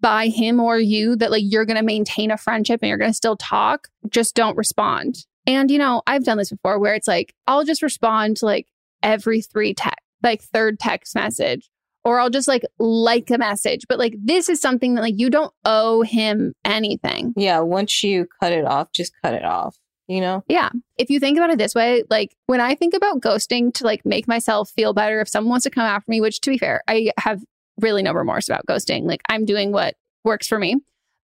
[0.01, 3.11] by him or you that like you're going to maintain a friendship and you're going
[3.11, 5.27] to still talk, just don't respond.
[5.47, 8.67] And you know, I've done this before where it's like I'll just respond to like
[9.03, 11.71] every three text, like third text message,
[12.05, 13.87] or I'll just like like a message.
[13.89, 17.33] But like this is something that like you don't owe him anything.
[17.37, 17.61] Yeah.
[17.61, 19.77] Once you cut it off, just cut it off,
[20.07, 20.45] you know?
[20.49, 20.71] Yeah.
[20.99, 24.05] If you think about it this way, like when I think about ghosting to like
[24.05, 26.83] make myself feel better, if someone wants to come after me, which to be fair,
[26.89, 27.43] I have
[27.81, 29.05] really no remorse about ghosting.
[29.05, 30.77] Like I'm doing what works for me,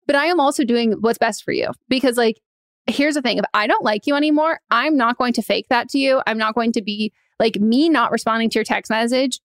[0.06, 2.40] but I am also doing what's best for you because like,
[2.86, 3.38] here's the thing.
[3.38, 6.22] If I don't like you anymore, I'm not going to fake that to you.
[6.26, 9.40] I'm not going to be like me not responding to your text message.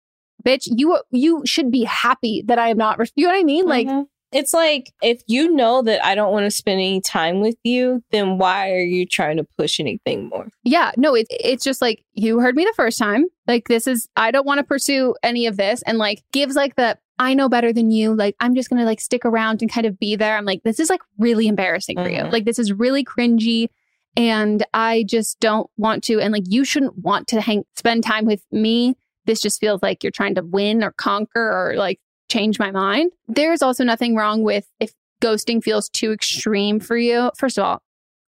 [0.45, 2.99] Bitch, you you should be happy that I am not.
[2.99, 3.65] Res- you know what I mean?
[3.65, 4.05] Like, Mhm.
[4.31, 8.03] it's like if you know that I don't want to spend any time with you,
[8.11, 10.49] then why are you trying to push anything more?
[10.63, 13.25] Yeah, no, it, it's just like you heard me the first time.
[13.47, 15.81] Like, this is, I don't want to pursue any of this.
[15.83, 18.13] And like, gives like the, I know better than you.
[18.13, 20.37] Like, I'm just going to like stick around and kind of be there.
[20.37, 22.19] I'm like, this is like really embarrassing for you.
[22.23, 22.31] Mhm.
[22.31, 23.69] Like, this is really cringy.
[24.17, 26.19] And I just don't want to.
[26.19, 28.95] And like, you shouldn't want to hang, spend time with me.
[29.25, 31.99] This just feels like you're trying to win or conquer or like
[32.29, 33.11] change my mind.
[33.27, 37.31] There's also nothing wrong with if ghosting feels too extreme for you.
[37.37, 37.81] First of all,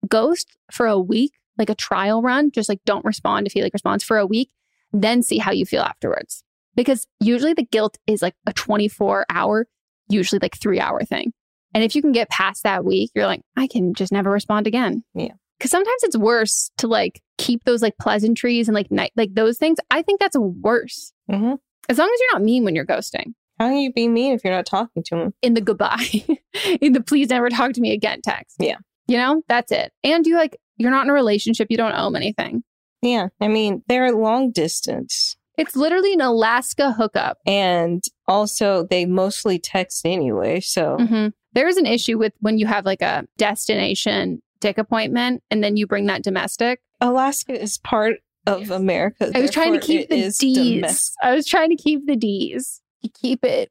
[0.08, 3.72] ghost for a week, like a trial run, just like don't respond if he like
[3.72, 4.50] responds for a week,
[4.92, 6.44] then see how you feel afterwards.
[6.74, 9.66] Because usually the guilt is like a 24 hour,
[10.08, 11.32] usually like three hour thing.
[11.74, 14.66] And if you can get past that week, you're like, I can just never respond
[14.66, 15.04] again.
[15.14, 15.32] Yeah.
[15.61, 19.58] Cause sometimes it's worse to like keep those like pleasantries and like night, like those
[19.58, 19.78] things.
[19.90, 21.12] I think that's worse.
[21.30, 21.58] Mhm.
[21.88, 24.42] As long as you're not mean when you're ghosting How can you be mean if
[24.44, 25.35] you're not talking to him?
[25.40, 26.24] in the goodbye,
[26.80, 28.56] in the please never talk to me again text.
[28.58, 28.78] Yeah.
[29.06, 29.92] You know, that's it.
[30.04, 31.68] And you like, you're not in a relationship.
[31.70, 32.64] You don't owe him anything.
[33.02, 33.28] Yeah.
[33.40, 35.37] I mean, they're long distance.
[35.62, 37.38] It's literally an Alaska hookup.
[37.46, 40.61] And also, they mostly text anyway.
[40.61, 45.42] So, hmm There is an issue with when you have like a destination dick appointment
[45.51, 46.81] and then you bring that domestic.
[47.01, 49.31] Alaska is part of America.
[49.35, 50.38] I was trying to keep the D's.
[50.38, 51.14] domestic.
[51.22, 52.81] I was trying to keep the D's.
[53.01, 53.70] You keep it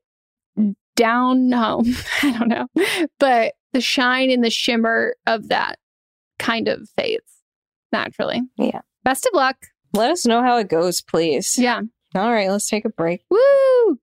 [0.96, 1.96] down home.
[2.24, 2.68] I don't know.
[3.20, 5.80] But the shine and the shimmer of that
[6.40, 7.24] kind of fades
[7.92, 8.42] naturally.
[8.58, 8.82] Yeah.
[9.04, 9.58] Best of luck.
[9.94, 11.58] Let us know how it goes, please.
[11.58, 11.82] Yeah.
[12.16, 13.24] All right, let's take a break.
[13.30, 14.00] Woo!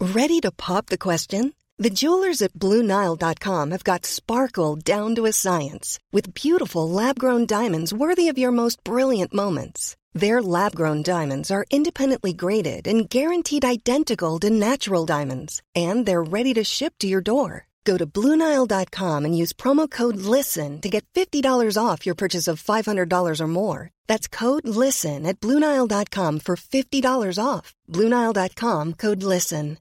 [0.00, 1.52] Ready to pop the question?
[1.78, 7.44] The jewelers at BlueNile.com have got sparkle down to a science with beautiful lab grown
[7.44, 9.94] diamonds worthy of your most brilliant moments.
[10.16, 16.22] Their lab grown diamonds are independently graded and guaranteed identical to natural diamonds, and they're
[16.22, 17.66] ready to ship to your door.
[17.84, 22.64] Go to BlueNile.com and use promo code LISTEN to get $50 off your purchase of
[22.64, 23.90] $500 or more.
[24.06, 27.74] That's code LISTEN at BlueNile.com for $50 off.
[27.92, 29.76] BlueNile.com code LISTEN.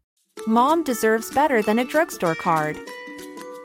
[0.46, 2.78] Mom deserves better than a drugstore card.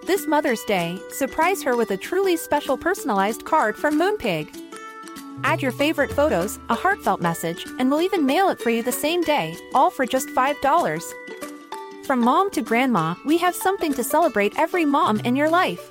[0.06, 4.69] This Mother's Day, surprise her with a truly special personalized card from Moonpig.
[5.45, 8.93] Add your favorite photos, a heartfelt message, and we'll even mail it for you the
[8.93, 11.03] same day, all for just $5.
[12.05, 15.90] From mom to grandma, we have something to celebrate every mom in your life.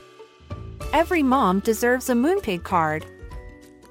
[0.91, 3.05] Every mom deserves a Moonpig card.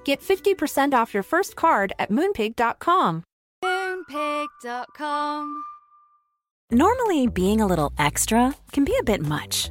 [0.04, 3.24] Get 50% off your first card at moonpig.com.
[3.64, 5.62] Moonpig.com.
[6.70, 9.70] Normally, being a little extra can be a bit much,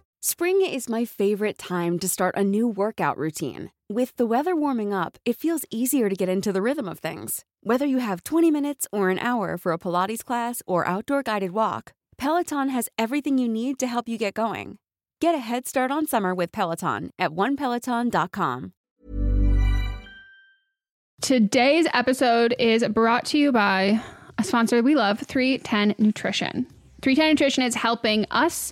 [0.23, 3.71] Spring is my favorite time to start a new workout routine.
[3.89, 7.43] With the weather warming up, it feels easier to get into the rhythm of things.
[7.63, 11.53] Whether you have 20 minutes or an hour for a Pilates class or outdoor guided
[11.53, 14.77] walk, Peloton has everything you need to help you get going.
[15.19, 18.73] Get a head start on summer with Peloton at onepeloton.com.
[21.19, 23.99] Today's episode is brought to you by
[24.37, 26.67] a sponsor we love, 310 Nutrition.
[27.01, 28.71] 310 Nutrition is helping us,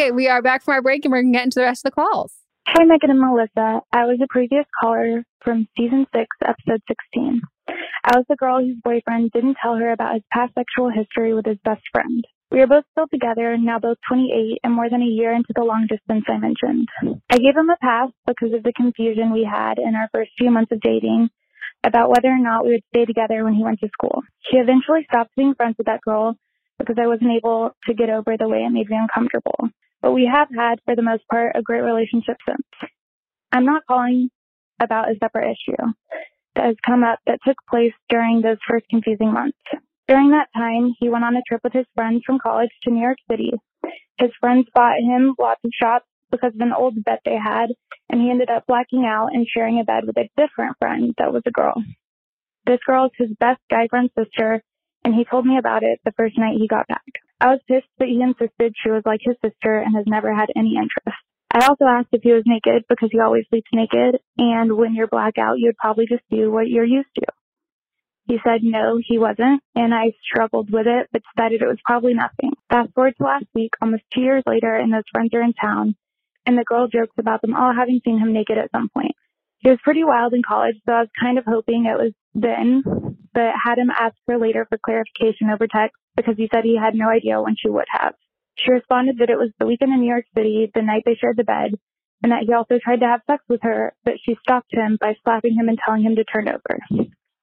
[0.00, 1.84] Okay, we are back from our break and we're going to get into the rest
[1.84, 2.32] of the calls.
[2.66, 3.82] Hi, Megan and Melissa.
[3.92, 7.42] I was a previous caller from season six, episode 16.
[7.68, 11.44] I was the girl whose boyfriend didn't tell her about his past sexual history with
[11.44, 12.24] his best friend.
[12.50, 15.68] We are both still together, now both 28 and more than a year into the
[15.68, 16.88] long distance I mentioned.
[17.28, 20.50] I gave him a pass because of the confusion we had in our first few
[20.50, 21.28] months of dating
[21.84, 24.22] about whether or not we would stay together when he went to school.
[24.48, 26.36] He eventually stopped being friends with that girl
[26.78, 29.68] because I wasn't able to get over the way it made me uncomfortable.
[30.02, 32.90] But we have had, for the most part, a great relationship since.
[33.52, 34.30] I'm not calling
[34.80, 35.76] about a separate issue
[36.54, 39.58] that has come up that took place during those first confusing months.
[40.08, 43.02] During that time, he went on a trip with his friends from college to New
[43.02, 43.52] York City.
[44.18, 47.70] His friends bought him lots of shots because of an old bet they had,
[48.08, 51.32] and he ended up blacking out and sharing a bed with a different friend that
[51.32, 51.74] was a girl.
[52.66, 54.62] This girl is his best guy friend's sister,
[55.04, 57.04] and he told me about it the first night he got back.
[57.40, 60.50] I was pissed that he insisted she was like his sister and has never had
[60.54, 61.18] any interest.
[61.52, 65.08] I also asked if he was naked because he always sleeps naked, and when you're
[65.08, 67.26] blackout, you'd probably just do what you're used to.
[68.26, 72.14] He said no, he wasn't, and I struggled with it, but decided it was probably
[72.14, 72.52] nothing.
[72.68, 75.96] Fast forward to last week, almost two years later, and those friends are in town,
[76.46, 79.16] and the girl jokes about them all having seen him naked at some point.
[79.60, 82.82] He was pretty wild in college, so I was kind of hoping it was then,
[83.34, 86.94] but had him ask her later for clarification over text because he said he had
[86.94, 88.14] no idea when she would have.
[88.56, 91.36] She responded that it was the weekend in New York City, the night they shared
[91.36, 91.72] the bed,
[92.22, 95.14] and that he also tried to have sex with her, but she stopped him by
[95.24, 96.80] slapping him and telling him to turn over.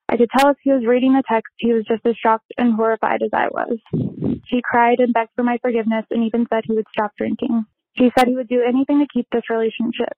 [0.10, 2.74] I could tell as he was reading the text, he was just as shocked and
[2.74, 3.78] horrified as I was.
[4.48, 7.66] He cried and begged for my forgiveness and even said he would stop drinking.
[7.94, 10.14] He said he would do anything to keep this relationship.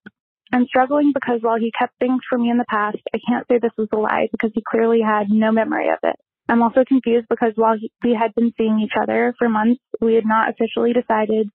[0.51, 3.59] I'm struggling because while he kept things from me in the past, I can't say
[3.59, 6.15] this was a lie because he clearly had no memory of it.
[6.47, 10.25] I'm also confused because while we had been seeing each other for months, we had
[10.25, 11.49] not officially decided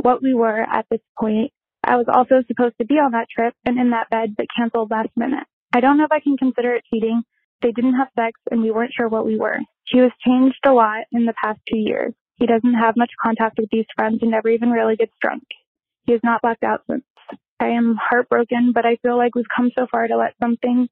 [0.00, 1.52] what we were at this point.
[1.84, 4.90] I was also supposed to be on that trip and in that bed, but canceled
[4.90, 5.44] last minute.
[5.74, 7.22] I don't know if I can consider it cheating.
[7.60, 9.58] They didn't have sex and we weren't sure what we were.
[9.84, 12.14] He has changed a lot in the past two years.
[12.36, 15.44] He doesn't have much contact with these friends and never even really gets drunk.
[16.06, 17.04] He has not blacked out since.
[17.60, 20.88] I am heartbroken, but I feel like we've come so far to let something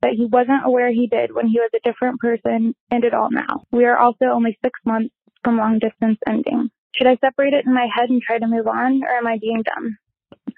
[0.00, 3.30] that he wasn't aware he did when he was a different person end it all
[3.30, 3.64] now.
[3.72, 5.12] We are also only six months
[5.42, 6.70] from long distance ending.
[6.94, 9.38] Should I separate it in my head and try to move on, or am I
[9.40, 9.98] being dumb?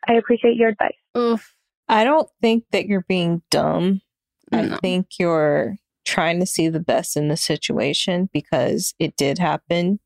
[0.07, 0.97] I appreciate your advice.
[1.17, 1.55] Oof.
[1.89, 4.03] I don't think that you're being dumb.
[4.53, 4.59] No.
[4.59, 10.01] I think you're trying to see the best in the situation because it did happen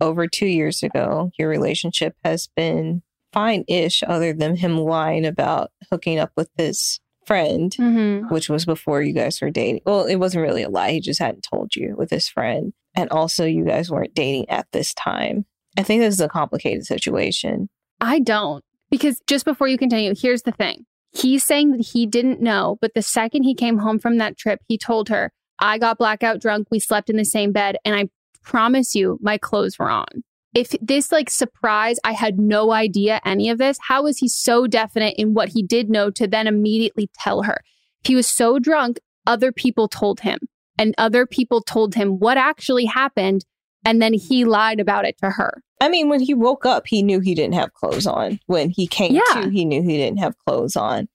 [0.00, 1.30] over two years ago.
[1.38, 3.02] Your relationship has been
[3.32, 8.32] fine ish, other than him lying about hooking up with his friend, mm-hmm.
[8.32, 9.80] which was before you guys were dating.
[9.86, 10.92] Well, it wasn't really a lie.
[10.92, 12.72] He just hadn't told you with his friend.
[12.94, 15.46] And also, you guys weren't dating at this time.
[15.78, 17.68] I think this is a complicated situation.
[18.00, 18.64] I don't.
[18.90, 20.84] Because just before you continue, here's the thing.
[21.12, 24.60] He's saying that he didn't know, but the second he came home from that trip,
[24.68, 26.68] he told her, I got blackout drunk.
[26.70, 27.76] We slept in the same bed.
[27.84, 28.08] And I
[28.42, 30.24] promise you, my clothes were on.
[30.54, 34.66] If this like surprise, I had no idea any of this, how was he so
[34.66, 37.58] definite in what he did know to then immediately tell her?
[38.02, 40.38] If he was so drunk, other people told him,
[40.78, 43.44] and other people told him what actually happened.
[43.84, 45.60] And then he lied about it to her.
[45.80, 48.38] I mean, when he woke up, he knew he didn't have clothes on.
[48.46, 49.42] When he came yeah.
[49.42, 51.08] to, he knew he didn't have clothes on.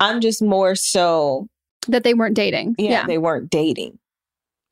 [0.00, 1.48] I'm just more so
[1.88, 2.74] that they weren't dating.
[2.76, 3.98] Yeah, yeah, they weren't dating.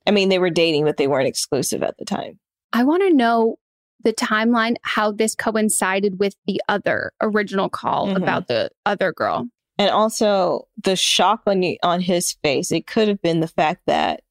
[0.06, 2.38] I mean, they were dating, but they weren't exclusive at the time.
[2.74, 3.56] I want to know
[4.04, 8.22] the timeline, how this coincided with the other original call mm-hmm.
[8.22, 9.48] about the other girl.
[9.78, 12.72] And also the shock on you, on his face.
[12.72, 14.22] It could have been the fact that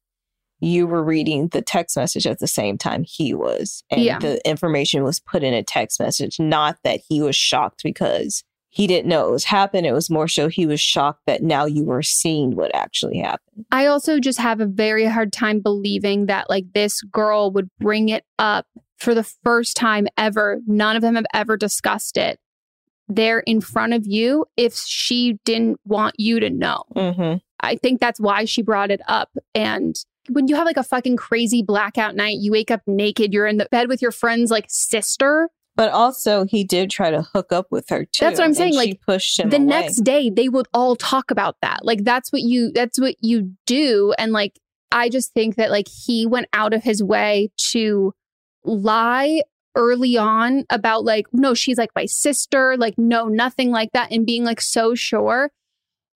[0.60, 3.82] you were reading the text message at the same time he was.
[3.90, 4.18] And yeah.
[4.18, 8.86] the information was put in a text message, not that he was shocked because he
[8.86, 9.86] didn't know it was happened.
[9.86, 13.64] It was more so he was shocked that now you were seeing what actually happened.
[13.70, 18.08] I also just have a very hard time believing that like this girl would bring
[18.10, 18.66] it up
[18.98, 20.60] for the first time ever.
[20.66, 22.38] None of them have ever discussed it.
[23.08, 26.82] There in front of you if she didn't want you to know.
[26.94, 27.38] Mm-hmm.
[27.60, 29.30] I think that's why she brought it up.
[29.54, 29.96] And
[30.28, 33.56] when you have like a fucking crazy blackout night, you wake up naked, you're in
[33.56, 35.48] the bed with your friend's like sister.
[35.78, 38.24] But also, he did try to hook up with her too.
[38.24, 38.74] That's what I'm saying.
[38.74, 39.64] Like, pushed him the away.
[39.64, 41.84] next day, they would all talk about that.
[41.84, 44.12] Like, that's what you, that's what you do.
[44.18, 44.58] And like,
[44.90, 48.12] I just think that like he went out of his way to
[48.64, 49.42] lie
[49.76, 54.26] early on about like, no, she's like my sister, like, no, nothing like that, and
[54.26, 55.52] being like so sure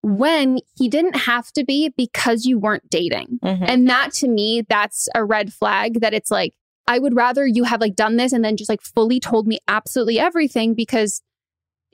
[0.02, 3.38] when he didn't have to be because you weren't dating.
[3.44, 3.64] Mm-hmm.
[3.64, 6.54] And that to me, that's a red flag that it's like,
[6.86, 9.58] I would rather you have like done this and then just like fully told me
[9.68, 11.22] absolutely everything because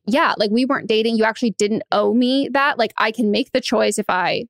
[0.06, 1.16] yeah, like we weren't dating.
[1.16, 2.78] You actually didn't owe me that.
[2.78, 4.46] Like I can make the choice if I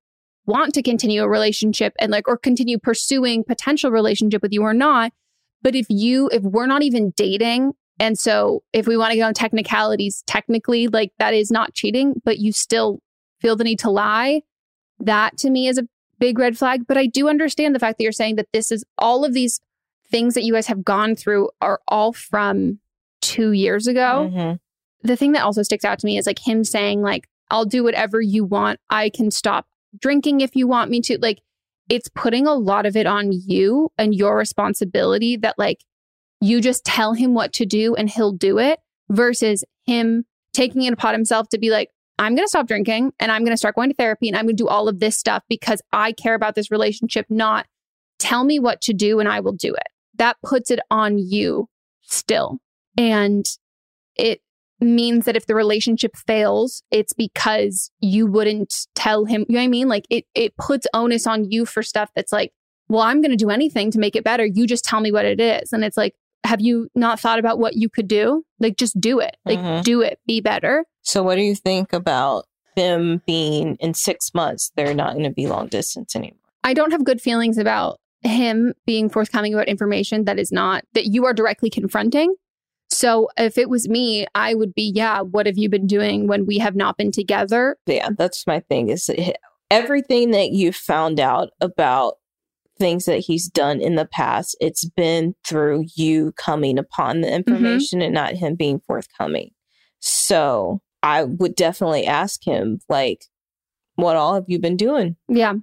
[0.46, 4.74] want to continue a relationship and like or continue pursuing potential relationship with you or
[4.74, 5.12] not.
[5.62, 9.24] But if you, if we're not even dating, and so if we want to get
[9.24, 13.00] on technicalities, technically, like that is not cheating, but you still
[13.40, 14.42] feel the need to lie,
[15.00, 15.88] that to me is a
[16.20, 16.86] big red flag.
[16.86, 19.60] But I do understand the fact that you're saying that this is all of these
[20.10, 22.78] things that you guys have gone through are all from
[23.20, 24.30] two years ago.
[24.32, 24.56] Mm-hmm.
[25.06, 27.84] The thing that also sticks out to me is like him saying, like, I'll do
[27.84, 28.80] whatever you want.
[28.90, 29.66] I can stop
[29.98, 31.18] drinking if you want me to.
[31.20, 31.40] Like,
[31.88, 35.84] it's putting a lot of it on you and your responsibility that like
[36.40, 38.78] you just tell him what to do and he'll do it
[39.08, 43.30] versus him taking it upon himself to be like, I'm going to stop drinking and
[43.30, 45.16] I'm going to start going to therapy and I'm going to do all of this
[45.16, 47.66] stuff because I care about this relationship, not
[48.18, 49.88] tell me what to do and I will do it.
[50.18, 51.68] That puts it on you
[52.02, 52.58] still.
[52.96, 53.46] And
[54.16, 54.40] it
[54.80, 59.64] means that if the relationship fails, it's because you wouldn't tell him, you know what
[59.64, 59.88] I mean?
[59.88, 62.52] Like it it puts onus on you for stuff that's like,
[62.88, 64.44] well, I'm going to do anything to make it better.
[64.44, 65.72] You just tell me what it is.
[65.72, 66.14] And it's like,
[66.44, 68.44] have you not thought about what you could do?
[68.60, 69.36] Like just do it.
[69.44, 69.82] Like mm-hmm.
[69.82, 70.18] do it.
[70.26, 70.84] Be better.
[71.02, 72.46] So what do you think about
[72.76, 76.38] them being in 6 months they're not going to be long distance anymore?
[76.64, 81.06] I don't have good feelings about him being forthcoming about information that is not that
[81.06, 82.34] you are directly confronting
[82.90, 86.46] so if it was me, I would be, yeah, what have you been doing when
[86.46, 87.76] we have not been together?
[87.86, 89.10] Yeah, that's my thing is
[89.70, 92.14] everything that you found out about
[92.78, 97.36] things that he's done in the past, it's been through you coming upon the mm-hmm.
[97.36, 98.06] information mm-hmm.
[98.06, 99.50] and not him being forthcoming.
[100.00, 103.24] So I would definitely ask him, like,
[103.96, 105.16] what all have you been doing?
[105.28, 105.54] Yeah.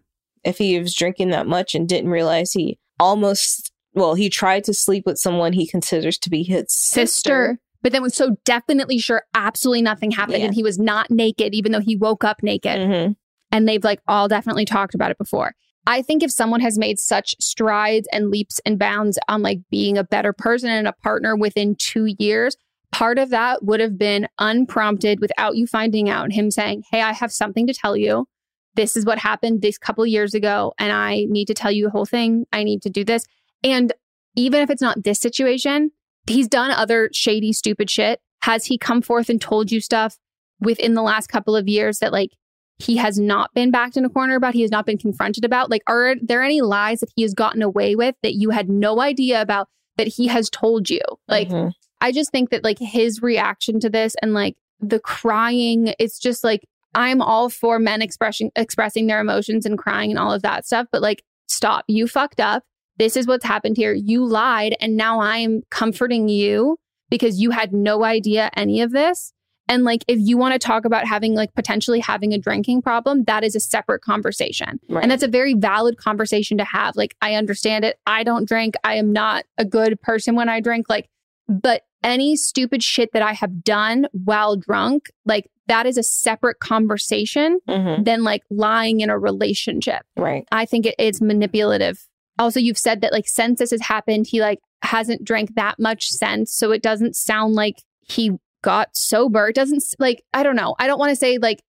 [0.46, 4.74] If he was drinking that much and didn't realize he almost, well, he tried to
[4.74, 7.02] sleep with someone he considers to be his sister.
[7.08, 7.60] Sister.
[7.82, 10.46] But then was so definitely sure absolutely nothing happened Yeah.
[10.46, 12.78] and he was not naked, even though he woke up naked.
[12.80, 13.16] Mhm.
[13.52, 15.54] And they've like all definitely talked about it before.
[15.88, 19.98] I think if someone has made such strides and leaps and bounds on like being
[20.00, 22.58] a better person and a partner within two years,
[22.92, 26.32] part of that would have been unprompted without you finding out.
[26.32, 28.28] Him saying, Hey, I have something to tell you.
[28.76, 30.74] This is what happened this couple years ago.
[30.78, 32.46] And I need to tell you the whole thing.
[32.52, 33.26] I need to do this.
[33.64, 33.94] And
[34.36, 35.92] even if it's not this situation,
[36.28, 38.22] he's done other shady, stupid shit.
[38.44, 40.18] Has he come forth and told you stuff
[40.60, 42.32] within the last couple of years that like
[42.78, 45.72] he has not been backed in a corner about, he has not been confronted about?
[45.72, 49.00] Like, are there any lies that he has gotten away with that you had no
[49.00, 51.02] idea about that he has told you?
[51.28, 51.72] Like, Mhm.
[52.02, 56.44] I just think that like his reaction to this and like the crying, it's just
[56.44, 60.66] like I'm all for men expressing expressing their emotions and crying and all of that
[60.66, 61.86] stuff, but like stop.
[61.88, 62.64] You fucked up.
[62.98, 63.94] This is what's happened here.
[63.94, 66.78] You lied and now I'm comforting you
[67.10, 69.34] because you had no idea any of this.
[69.68, 73.26] And like if you want to talk about having like potentially having a drinking problem,
[73.26, 74.80] that is a separate conversation.
[74.88, 75.02] Right.
[75.02, 76.96] And that's a very valid conversation to have.
[76.96, 78.00] Like I understand it.
[78.08, 78.76] I don't drink.
[78.84, 80.86] I am not a good person when I drink.
[80.88, 81.10] Like
[81.48, 86.60] but any stupid shit that I have done while drunk, like that is a separate
[86.60, 88.06] conversation Mhm.
[88.06, 90.04] than like lying in a relationship.
[90.16, 90.46] Right.
[90.52, 92.06] I think it is manipulative.
[92.38, 96.10] Also, you've said that like since this has happened, he like hasn't drank that much
[96.10, 96.52] since.
[96.54, 98.32] So it doesn't sound like he
[98.64, 99.48] got sober.
[99.48, 100.76] It doesn't like, I don't know.
[100.80, 101.62] I don't want to say like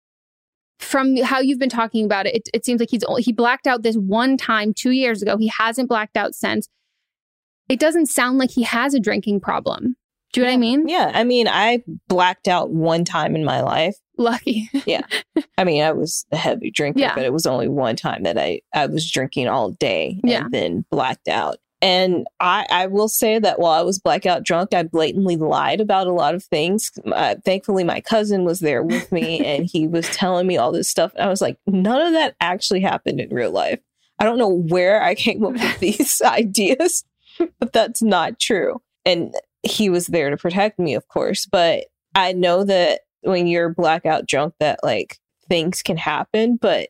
[0.80, 3.68] from how you've been talking about it, it, it seems like he's only, he blacked
[3.68, 5.38] out this one time two years ago.
[5.38, 6.68] He hasn't blacked out since.
[7.70, 9.96] It doesn't sound like he has a drinking problem.
[10.36, 10.88] Do you know what I mean?
[10.90, 11.12] Yeah.
[11.14, 13.96] I mean, I blacked out one time in my life.
[14.18, 14.70] Lucky.
[14.86, 15.02] Yeah.
[15.58, 17.16] I mean, I was a heavy drinker, Yeah.
[17.16, 20.48] but it was only one time that I, I was drinking all day and Yeah.
[20.52, 21.58] then blacked out.
[21.82, 26.08] And I, I will say that while I was blackout drunk, I blatantly lied about
[26.08, 26.92] a lot of things.
[27.06, 30.90] Uh, thankfully, my cousin was there with me and he was telling me all this
[30.90, 31.14] stuff.
[31.16, 33.80] And I was like, none of that actually happened in real life.
[34.20, 37.06] I don't know where I came up with these ideas,
[37.60, 38.82] but that's not true.
[39.06, 39.34] And
[39.66, 41.46] he was there to protect me, of course.
[41.46, 45.18] But I know that when you're blackout drunk, that like
[45.50, 46.58] things can happen.
[46.58, 46.90] But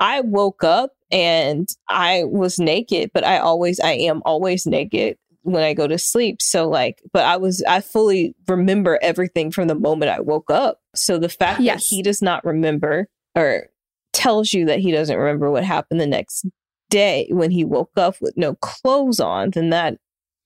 [0.00, 5.62] I woke up and I was naked, but I always, I am always naked when
[5.62, 6.40] I go to sleep.
[6.40, 10.80] So, like, but I was, I fully remember everything from the moment I woke up.
[10.94, 11.88] So the fact Yes.
[11.88, 13.68] that he does not remember or
[14.12, 16.46] tells you that he doesn't remember what happened the next
[16.90, 19.98] day when he woke up with no clothes on, then that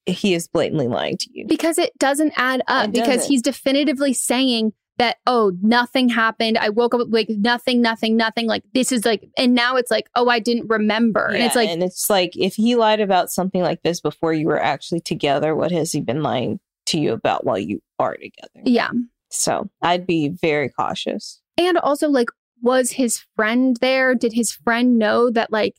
[0.06, 1.46] he is blatantly lying to you.
[1.46, 3.30] because it doesn't add up It because doesn't.
[3.30, 8.62] he's definitively saying that oh nothing happened i woke up like nothing nothing nothing like
[8.72, 11.82] this is like and now it's like oh i didn't remember and it's like and
[11.82, 15.70] it's like if he lied about something like this before you were actually together, what
[15.70, 18.62] has he been lying to you about while you are together?
[18.64, 18.88] yeah
[19.28, 21.42] So I'd be very cautious.
[21.58, 22.28] and also like
[22.62, 25.74] was his friend there did his friend know that like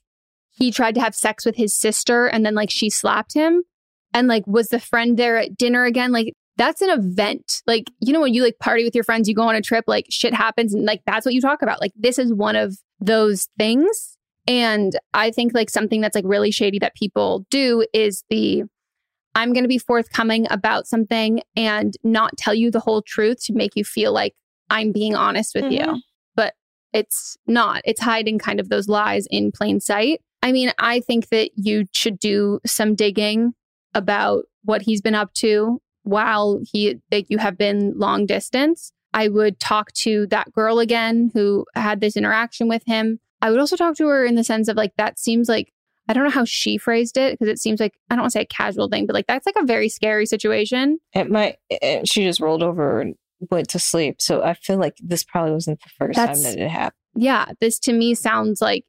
[0.51, 3.63] he tried to have sex with his sister and then like she slapped him
[4.17, 6.11] and like was the friend there at dinner again?
[6.11, 7.61] Like that's an event.
[7.67, 9.85] Like you know when you like party with your friends you go on a trip
[9.87, 11.81] like shit happens and like that's what you talk about.
[11.81, 14.17] Like this is one of those things.
[14.47, 18.63] And i think like something that's like really shady that people do is the
[19.35, 23.53] i'm going to be forthcoming about something and not tell you the whole truth to
[23.53, 24.33] make you feel like
[24.69, 25.79] i'm being honest with you.
[25.79, 25.99] Mhm.
[26.35, 26.53] but
[26.93, 27.81] it's not.
[27.83, 30.21] It's hiding kind of those lies in plain sight.
[30.41, 33.53] I mean i think that you should do some digging
[33.97, 36.97] about what he's been up to while he
[37.29, 42.15] you have been long distance i would talk to that girl again who had this
[42.15, 45.17] interaction with him i would also talk to her in the sense of like that
[45.19, 45.73] seems like
[46.07, 48.37] i don't know how she phrased it because it seems like i don't want to
[48.39, 51.57] say a casual thing but like that's like a very scary situation It might.
[51.69, 53.15] It, she just rolled over and
[53.51, 54.19] went to sleep.
[54.19, 56.93] So I feel like this probably wasn't the first That's- time that it happened.
[57.15, 58.83] yeah, this to me sounds like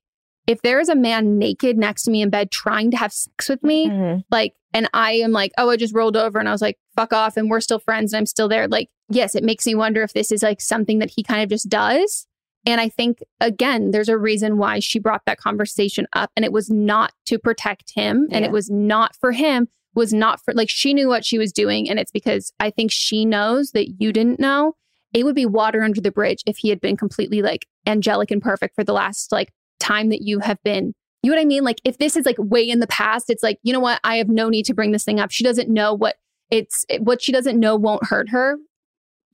[0.48, 3.48] if there is a man naked next to me in bed trying to have sex
[3.48, 4.24] with me, Mhm.
[4.30, 7.12] like, and I am like, oh, I just rolled over and I was like, fuck
[7.12, 8.66] off, and we're still friends and I'm still there.
[8.66, 11.48] Like, yes, it makes me wonder if this is like something that he kind of
[11.48, 12.26] just does.
[12.66, 16.30] And I think, again, there's a reason why she brought that conversation up.
[16.36, 18.26] And it was not to protect him.
[18.30, 18.48] And Yeah.
[18.48, 21.88] it was not for him, was not for, like, she knew what she was doing.
[21.88, 24.74] And it's because I think she knows that you didn't know.
[25.14, 28.42] It would be water under the bridge if he had been completely like angelic and
[28.42, 29.50] perfect for the last like
[29.80, 30.92] time that you have been.
[31.22, 31.64] You know what I mean?
[31.64, 34.00] Like, if this is like way in the past, it's like, you know what?
[34.04, 35.30] I have no need to bring this thing up.
[35.30, 36.16] She doesn't know what
[36.50, 38.56] it's, what she doesn't know won't hurt her.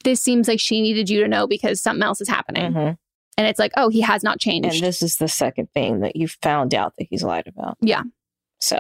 [0.03, 2.73] this seems like she needed you to know because something else is happening.
[2.75, 2.99] Mhm.
[3.39, 4.69] And it's like, oh, he has not changed.
[4.75, 7.79] And this is the second thing that you found out that he's lied about.
[7.81, 8.03] yeah.
[8.61, 8.79] So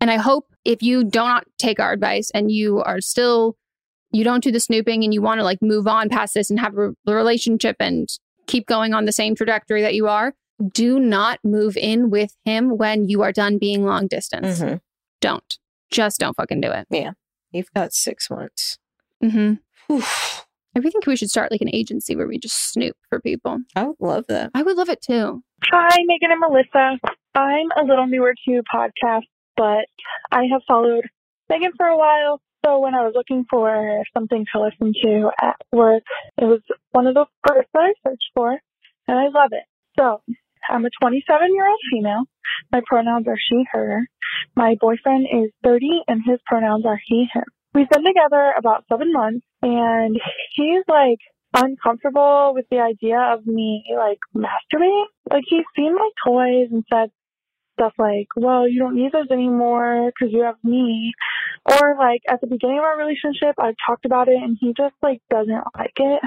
[0.00, 3.56] And I hope if you do not take our advice and you are still,
[4.12, 6.60] you don't do the snooping and you want to like move on past this and
[6.60, 8.08] have a relationship and
[8.46, 10.34] keep going on the same trajectory that you are,
[10.72, 14.60] do not move in with him when you are done being long distance.
[14.60, 14.80] mhm.
[15.20, 15.58] Don't.
[15.90, 16.86] Just don't fucking do it.
[16.90, 17.12] Yeah.
[17.52, 18.78] You've got six months.
[19.22, 19.54] Mm-hmm.
[19.86, 20.02] Whew.
[20.76, 23.58] I think we should start like an agency where we just snoop for people.
[23.76, 24.50] I would love that.
[24.54, 25.42] I would love it too.
[25.70, 26.98] Hi, Megan and Melissa.
[27.34, 29.22] I'm a little newer to podcasts,
[29.56, 29.86] but
[30.32, 31.04] I have followed
[31.48, 32.40] Megan for a while.
[32.66, 36.02] So when I was looking for something to listen to at work,
[36.38, 36.60] it was
[36.92, 38.58] one of the first that I searched for,
[39.06, 39.64] and I love it.
[39.98, 40.22] So
[40.70, 42.24] I'm a 27 year old female.
[42.72, 44.06] My pronouns are she, her.
[44.56, 47.44] My boyfriend is 30, and his pronouns are he, him.
[47.74, 50.16] We've been together about seven months, and
[50.54, 51.18] he's like
[51.54, 55.04] uncomfortable with the idea of me like masturbating.
[55.30, 57.10] Like he's seen my toys and said
[57.74, 61.12] stuff like, "Well, you don't need those anymore because you have me,"
[61.64, 64.94] or like at the beginning of our relationship, I've talked about it and he just
[65.02, 66.20] like doesn't like it.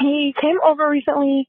[0.00, 1.48] He came over recently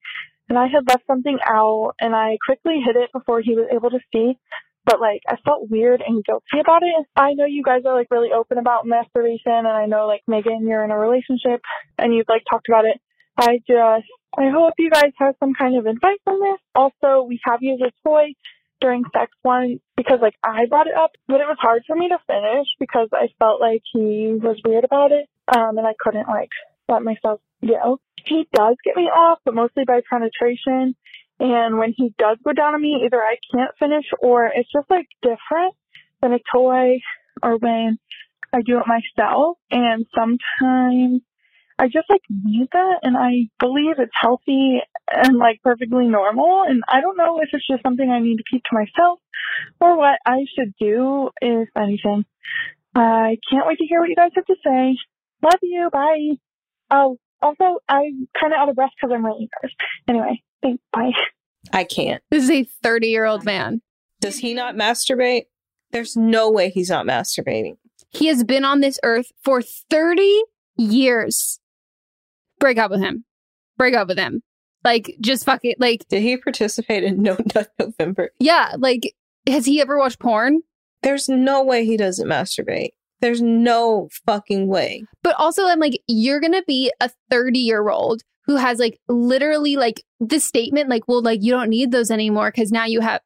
[0.50, 3.90] and I had left something out and I quickly hid it before he was able
[3.90, 4.38] to see.
[4.86, 7.08] But like I felt weird and guilty about it.
[7.16, 10.68] I know you guys are like really open about masturbation and I know like Megan,
[10.68, 11.62] you're in a relationship
[11.98, 13.02] and you've like talked about it.
[13.38, 14.06] I just
[14.38, 16.60] I hope you guys have some kind of advice on this.
[16.76, 18.34] Also, we have used a toy
[18.80, 22.10] during sex once because like I brought it up, but it was hard for me
[22.10, 25.28] to finish because I felt like he was weird about it.
[25.48, 26.50] Um and I couldn't like
[26.88, 27.80] let myself go.
[27.84, 30.96] Oh, he does get me off, but mostly by penetration.
[31.40, 34.90] And when he does go down on me, either I can't finish or it's just
[34.90, 35.76] like different
[36.22, 37.00] than a toy
[37.44, 38.00] or when
[38.54, 39.58] I do it myself.
[39.70, 41.22] And sometimes
[41.78, 44.80] I just like need that and I believe it's healthy
[45.12, 46.64] and like perfectly normal.
[46.68, 49.20] And I don't know if it's just something I need to keep to myself
[49.82, 52.26] or what I should do, if anything.
[52.96, 54.96] I can't wait to hear what you guys have to say.
[55.44, 55.90] Love you.
[55.92, 56.38] Bye.
[56.90, 59.76] Oh, also, I'm kind of out of breath because I'm really nervous.
[60.08, 60.84] Anyway, thanks.
[60.92, 61.12] Bye.
[61.74, 62.22] I can't.
[62.32, 63.82] This is a 30 year old man.
[64.22, 65.44] Does he not masturbate?
[65.92, 67.78] There's no way he's not masturbating.
[68.12, 70.44] He has been on this earth for 30
[70.78, 71.60] years.
[72.60, 73.26] Break up with him.
[73.78, 74.42] Break up with him.
[74.84, 75.80] Like, just fuck it.
[75.80, 78.32] Like, Did he participate in No Nut November?
[78.40, 79.16] yeah, like,
[79.48, 80.62] has he ever watched porn?
[81.02, 82.90] There's no way he doesn't masturbate.
[83.22, 85.04] There's no fucking way.
[85.24, 89.76] But also, I'm like, you're gonna be a 30 year old who has like literally
[89.76, 93.22] like the statement, like, well, like you don't need those anymore because now you have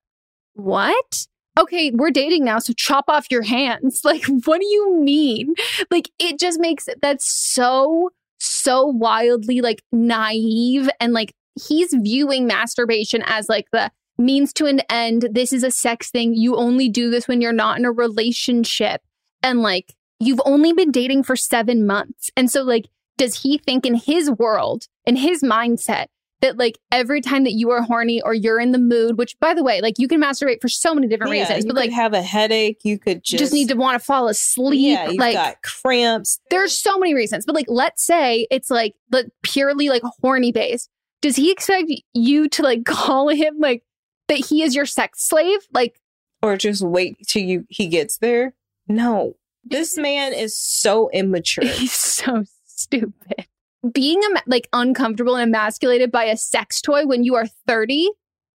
[0.54, 1.28] what?
[1.60, 4.02] Okay, we're dating now, so chop off your hands.
[4.06, 5.54] Like, what do you mean?
[5.92, 11.34] Like, it just makes that's so, so wildly like naive and like
[11.68, 15.28] he's viewing masturbation as like the means to an end.
[15.32, 16.34] This is a sex thing.
[16.34, 19.02] You only do this when you're not in a relationship.
[19.44, 22.30] And like, you've only been dating for seven months.
[22.36, 26.08] And so, like, does he think in his world, in his mindset,
[26.42, 29.54] that like every time that you are horny or you're in the mood, which by
[29.54, 31.92] the way, like you can masturbate for so many different Yeah, reasons, you but like
[31.92, 32.80] have a headache.
[32.84, 34.80] You could just, just, need to want to fall asleep.
[34.80, 36.40] Yeah, you've like got cramps.
[36.50, 40.90] there's so many reasons, but like let's say it's like like purely like horny based.
[41.22, 43.84] Does he expect you to like call him like
[44.28, 45.60] that he is your sex slave?
[45.74, 46.00] Like
[46.42, 48.54] or just wait till you he gets there.
[48.90, 51.64] No, this man is so immature.
[51.68, 53.46] he's so stupid.
[53.94, 58.10] Being like uncomfortable and emasculated by a sex toy when you are 30,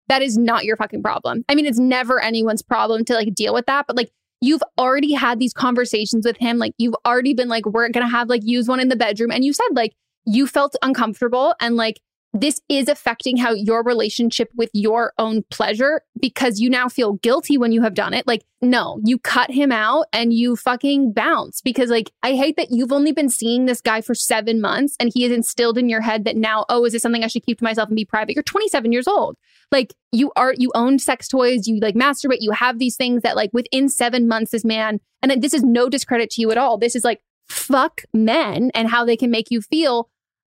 [0.08, 1.44] that is not your fucking problem.
[1.48, 4.10] I mean, it's never anyone's problem to like deal with that, but like
[4.40, 6.58] you've already had these conversations with him.
[6.58, 9.30] Like you've already been like, we're gonna have like use one in the bedroom.
[9.30, 9.94] And you said like
[10.26, 12.00] you felt uncomfortable and like
[12.34, 17.56] this is affecting how your relationship with your own pleasure because you now feel guilty
[17.56, 18.26] when you have done it.
[18.26, 22.72] Like, no, you cut him out and you fucking bounce because, like, I hate that
[22.72, 26.00] you've only been seeing this guy for seven months and he has instilled in your
[26.00, 28.34] head that now, oh, is this something I should keep to myself and be private?
[28.34, 29.36] You're 27 years old.
[29.70, 33.36] Like, you are, you own sex toys, you like masturbate, you have these things that,
[33.36, 36.78] like, within seven months, this man, and this is no discredit to you at all.
[36.78, 40.08] This is like, fuck men and how they can make you feel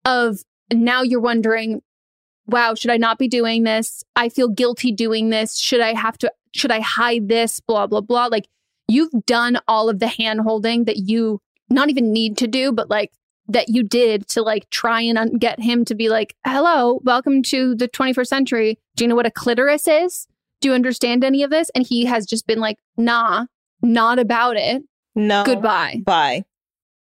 [0.06, 1.82] of now you're wondering,
[2.48, 4.04] wow, should I not be doing this?
[4.16, 5.58] I feel guilty doing this.
[5.58, 7.60] Should I have to, should I hide this?
[7.60, 8.28] Blah, blah, blah.
[8.28, 8.48] Like
[8.88, 12.90] you've done all of the hand holding that you not even need to do, but
[12.90, 13.12] like
[13.48, 17.42] that you did to like try and un- get him to be like, hello, welcome
[17.44, 18.80] to the 21st century.
[18.96, 20.28] Do you know what a clitoris is?
[20.62, 21.70] Do you understand any of this?
[21.74, 23.46] And he has just been like, nah,
[23.82, 24.84] not about it.
[25.16, 25.44] No.
[25.44, 26.02] Goodbye.
[26.06, 26.44] Bye.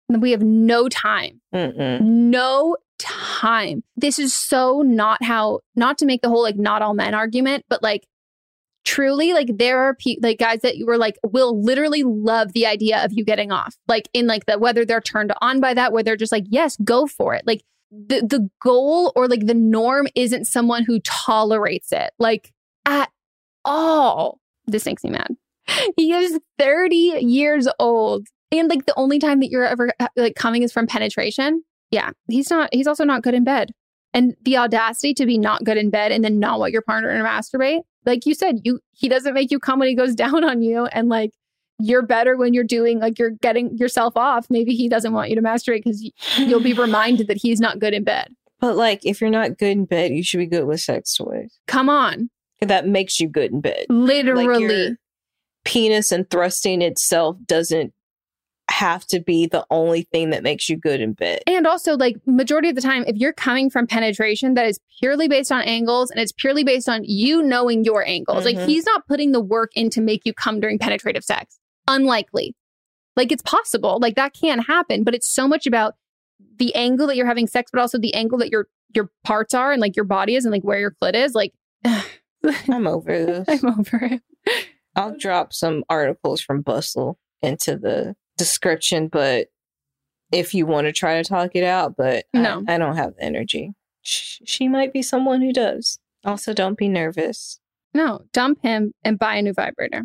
[0.08, 1.40] We have no time.
[1.54, 2.00] Mm-mm.
[2.00, 3.82] No time.
[3.96, 7.64] This is so not how, not to make the whole like not all men argument,
[7.68, 8.06] but like
[8.84, 12.66] truly, like there are pe- like guys that you were like will literally love the
[12.66, 13.76] idea of you getting off.
[13.88, 16.76] Like in like the whether they're turned on by that, where they're just like, yes,
[16.84, 17.46] go for it.
[17.46, 22.52] Like the the goal or like the norm isn't someone who tolerates it like
[22.86, 23.10] at
[23.64, 24.40] all.
[24.66, 25.36] This makes me mad.
[25.96, 28.26] He is 30 years old.
[28.52, 31.62] And like the only time that you're ever uh, like coming is from penetration.
[31.90, 32.10] Yeah.
[32.28, 33.72] He's not, he's also not good in bed.
[34.12, 37.16] And the audacity to be not good in bed and then not want your partner
[37.16, 37.82] to masturbate.
[38.04, 40.86] Like you said, you he doesn't make you come when he goes down on you.
[40.86, 41.30] And like
[41.78, 44.46] you're better when you're doing like you're getting yourself off.
[44.50, 47.94] Maybe he doesn't want you to masturbate because you'll be reminded that he's not good
[47.94, 48.34] in bed.
[48.60, 51.58] But like, if you're not good in bed, you should be good with sex toys.
[51.66, 52.28] Come on.
[52.60, 53.86] That makes you good in bed.
[53.88, 54.88] Literally.
[54.90, 54.98] Like
[55.64, 57.94] penis and thrusting itself doesn't
[58.80, 61.42] have to be the only thing that makes you good in bed.
[61.46, 65.28] And also, like, majority of the time, if you're coming from penetration that is purely
[65.28, 68.66] based on angles and it's purely based on you knowing your angles, like, Mhm.
[68.66, 71.58] he's not putting the work in to make you come during penetrative sex.
[71.88, 72.54] Unlikely.
[73.16, 73.98] Like, it's possible.
[74.00, 75.94] Like, that can happen, but it's so much about
[76.58, 79.70] the angle that you're having sex, but also the angle that your your parts are
[79.70, 81.32] and like your body is and like where your clit is.
[81.32, 81.52] Like,
[82.68, 83.62] I'm over this.
[83.62, 84.64] I'm over it.
[84.96, 89.48] I'll drop some articles from Bustle into the description, but
[90.32, 92.64] if you want to try to talk it out, but I- No.
[92.66, 93.74] I, don't have the energy.
[94.02, 95.98] Sh- she might be someone who does.
[96.24, 97.60] Also, don't be nervous.
[97.92, 100.04] No, dump him and buy a new vibrator.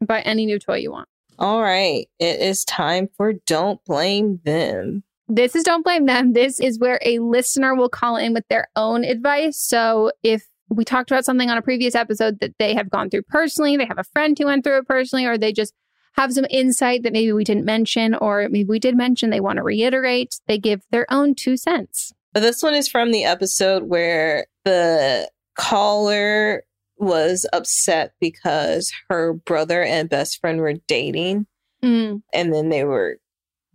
[0.00, 1.08] Buy any new toy you want.
[1.38, 5.02] All right, it is time for Don't Blame Them.
[5.28, 6.32] This is Don't Blame Them.
[6.32, 9.60] This is where a listener will call in with their own advice.
[9.60, 13.22] So if we talked about something on a previous episode that they have gone through
[13.22, 15.74] personally, they have a friend who went through it personally, or they just
[16.16, 19.56] have some insight that maybe we didn't mention, or maybe we did mention, they want
[19.58, 22.12] to reiterate, they give their own two cents.
[22.32, 26.64] But this one is from the episode where the caller
[26.98, 31.46] was upset because her brother and best friend were dating
[31.82, 33.18] Mm, and then they were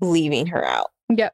[0.01, 0.89] leaving her out.
[1.09, 1.33] yep.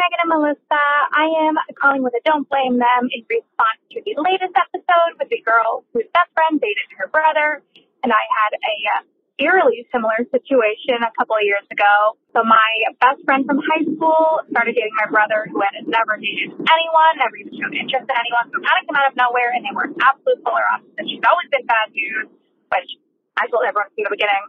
[0.00, 0.84] Megan and Melissa.
[1.12, 5.28] I am calling with a don't blame them in response to the latest episode with
[5.28, 7.60] the girl whose best friend dated her brother.
[8.00, 9.00] And I had a uh,
[9.44, 12.16] eerily similar situation a couple of years ago.
[12.32, 12.72] So my
[13.04, 17.36] best friend from high school started dating my brother who had never dated anyone, never
[17.36, 18.48] even showed interest in anyone.
[18.48, 21.12] So kind of came out of nowhere and they were absolute polar opposites.
[21.12, 22.32] She's always been bad news,
[22.72, 22.90] which
[23.36, 24.48] I told everyone from the beginning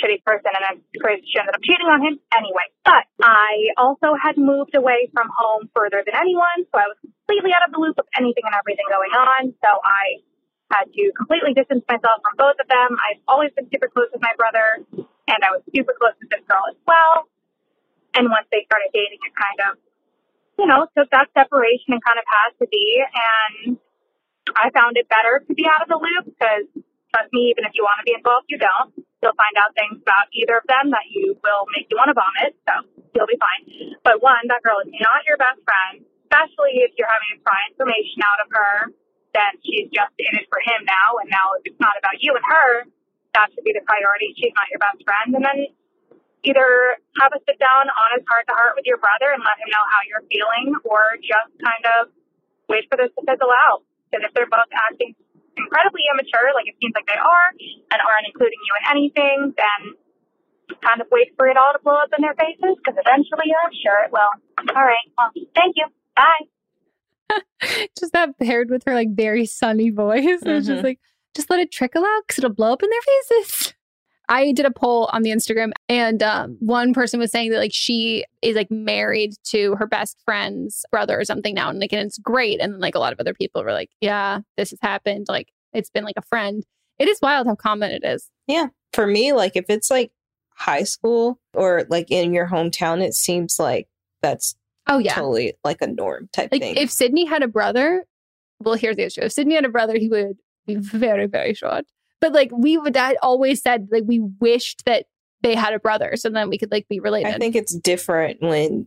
[0.00, 2.66] shitty person and I'm crazy she ended up cheating on him anyway.
[2.84, 7.52] But I also had moved away from home further than anyone, so I was completely
[7.52, 9.52] out of the loop of anything and everything going on.
[9.60, 10.24] So I
[10.72, 12.96] had to completely distance myself from both of them.
[12.96, 16.42] I've always been super close with my brother, and I was super close with this
[16.48, 17.28] girl as well.
[18.16, 19.72] And once they started dating, it kind of,
[20.56, 23.00] you know, took that separation and kind of had to be.
[23.00, 23.76] And
[24.56, 26.68] I found it better to be out of the loop because,
[27.12, 28.92] trust me, even if you want to be involved, you don't.
[29.22, 32.18] You'll find out things about either of them that you will make you want to
[32.18, 32.58] vomit.
[32.66, 32.74] So
[33.14, 33.94] you'll be fine.
[34.02, 37.70] But one, that girl is not your best friend, especially if you're having to pry
[37.70, 38.74] information out of her.
[39.30, 41.22] Then she's just in it for him now.
[41.22, 42.90] And now if it's not about you and her,
[43.38, 44.34] that should be the priority.
[44.34, 45.38] She's not your best friend.
[45.38, 45.70] And then
[46.42, 49.70] either have a sit down, honest heart to heart with your brother and let him
[49.70, 52.10] know how you're feeling, or just kind of
[52.66, 53.86] wait for this to fizzle out.
[54.10, 55.14] Because if they're both acting
[55.56, 59.80] incredibly immature, like it seems like they are, and aren't including you in anything, then
[60.80, 63.72] kind of wait for it all to blow up in their faces, because eventually I'm
[63.76, 64.32] sure it will.
[64.72, 65.06] All right.
[65.16, 65.86] Well, thank you.
[66.16, 66.48] Bye.
[67.98, 70.24] just that paired with her like very sunny voice.
[70.24, 70.84] It's just mm-hmm.
[70.84, 71.00] like,
[71.34, 73.74] just let it trickle out because it'll blow up in their faces.
[74.32, 77.72] I did a poll on the Instagram and um, one person was saying that like
[77.74, 81.68] she is like married to her best friend's brother or something now.
[81.68, 82.58] And like, and it's great.
[82.60, 85.26] And then like a lot of other people were like, yeah, this has happened.
[85.28, 86.64] Like it's been like a friend.
[86.98, 88.30] It is wild how common it is.
[88.46, 88.68] Yeah.
[88.94, 90.12] For me, like if it's like
[90.54, 93.86] high school or like in your hometown, it seems like
[94.22, 94.54] that's
[94.86, 95.14] Oh yeah.
[95.14, 96.76] totally like a norm type Like thing.
[96.76, 98.04] if Sydney had a brother,
[98.60, 99.20] well, here's the issue.
[99.20, 101.84] If Sydney had a brother, he would be very, very short.
[102.22, 105.04] But like we would that always said like we wished that
[105.42, 107.34] they had a brother so then we could like be related.
[107.34, 108.86] I think it's different when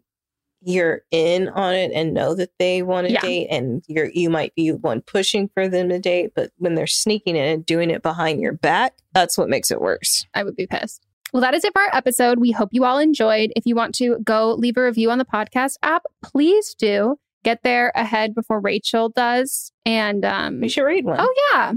[0.61, 3.21] you're in on it and know that they want to Yeah.
[3.21, 6.87] date and you're you might be one pushing for them to date, but when they're
[6.87, 10.25] sneaking in and doing it behind your back, that's what makes it worse.
[10.33, 11.01] I would be pissed.
[11.33, 12.39] Well, that is it for our episode.
[12.39, 13.51] We hope you all enjoyed.
[13.57, 17.19] If you want to go leave a review on the podcast app, please do.
[17.43, 19.71] Get there ahead before Rachel does.
[19.85, 21.17] And um We should read one.
[21.19, 21.73] Oh yeah.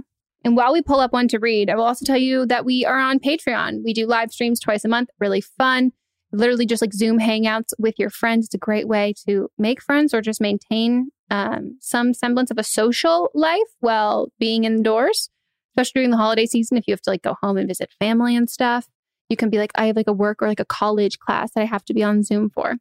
[0.49, 2.83] And while we pull up one to read, I will also tell you that we
[2.87, 3.85] are on Patreon.
[3.85, 5.93] We do live streams twice a month, really fun.
[6.33, 8.47] Literally just like Zoom hangouts with your friends.
[8.47, 12.63] It's a great way to make friends or just maintain um, some semblance of a
[12.63, 15.29] social life while being indoors,
[15.73, 16.79] especially during the holiday season.
[16.79, 18.87] If you have to like go home and visit family and stuff,
[19.29, 21.61] you can be like, I have like a work or like a college class that
[21.61, 22.77] I have to be on Zoom for.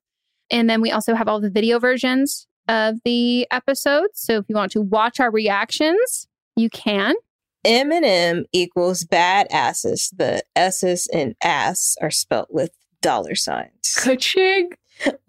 [0.49, 4.22] And then we also have all the video versions of the episodes.
[4.22, 7.15] So if you want to watch our reactions, you can.
[7.68, 10.15] M&M equals badasses.
[10.15, 13.93] The S's and ass are spelt with dollar signs.
[13.97, 14.72] Ka-ching.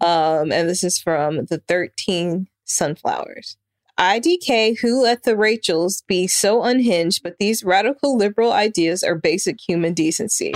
[0.01, 3.57] Um, and this is from the 13 Sunflowers.
[3.99, 9.59] IDK, who let the Rachels be so unhinged, but these radical liberal ideas are basic
[9.59, 10.53] human decency.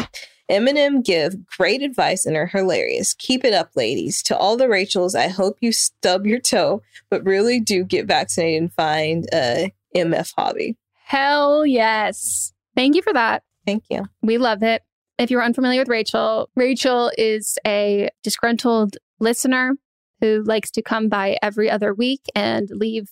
[0.47, 3.13] M&M give great advice and are hilarious.
[3.13, 4.23] Keep it up, ladies.
[4.23, 8.61] To all the Rachels, I hope you stub your toe, but really do get vaccinated
[8.61, 10.77] and find a MF hobby.
[11.13, 12.53] Hell yes.
[12.75, 13.43] Thank you for that.
[13.67, 14.05] Thank you.
[14.23, 14.81] We love it.
[15.19, 19.73] If you're unfamiliar with Rachel, Rachel is a disgruntled listener
[20.21, 23.09] who likes to come by every other week and leave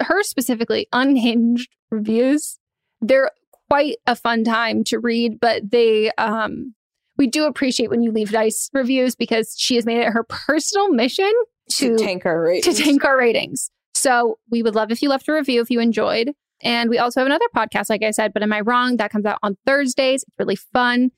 [0.00, 2.58] her specifically unhinged reviews.
[3.00, 3.30] They're
[3.70, 6.74] quite a fun time to read, but they um
[7.16, 10.88] we do appreciate when you leave nice reviews because she has made it her personal
[10.88, 11.32] mission
[11.70, 12.76] to, To tank our ratings.
[12.76, 13.70] to tank our ratings.
[13.94, 16.32] So we would love if you left a review if you enjoyed.
[16.62, 18.96] And we also have another podcast, like I said, but am I wrong?
[18.96, 20.22] That comes out on Thursdays.
[20.22, 21.10] It's really fun.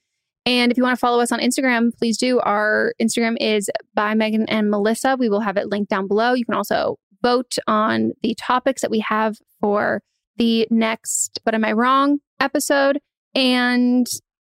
[0.44, 2.40] And if you want to follow us on Instagram, please do.
[2.40, 5.16] Our Instagram is by Megan and Melissa.
[5.18, 6.32] We will have it linked down below.
[6.32, 10.02] You can also vote on the topics that we have for
[10.36, 12.98] the next But Am I Wrong episode.
[13.34, 14.06] And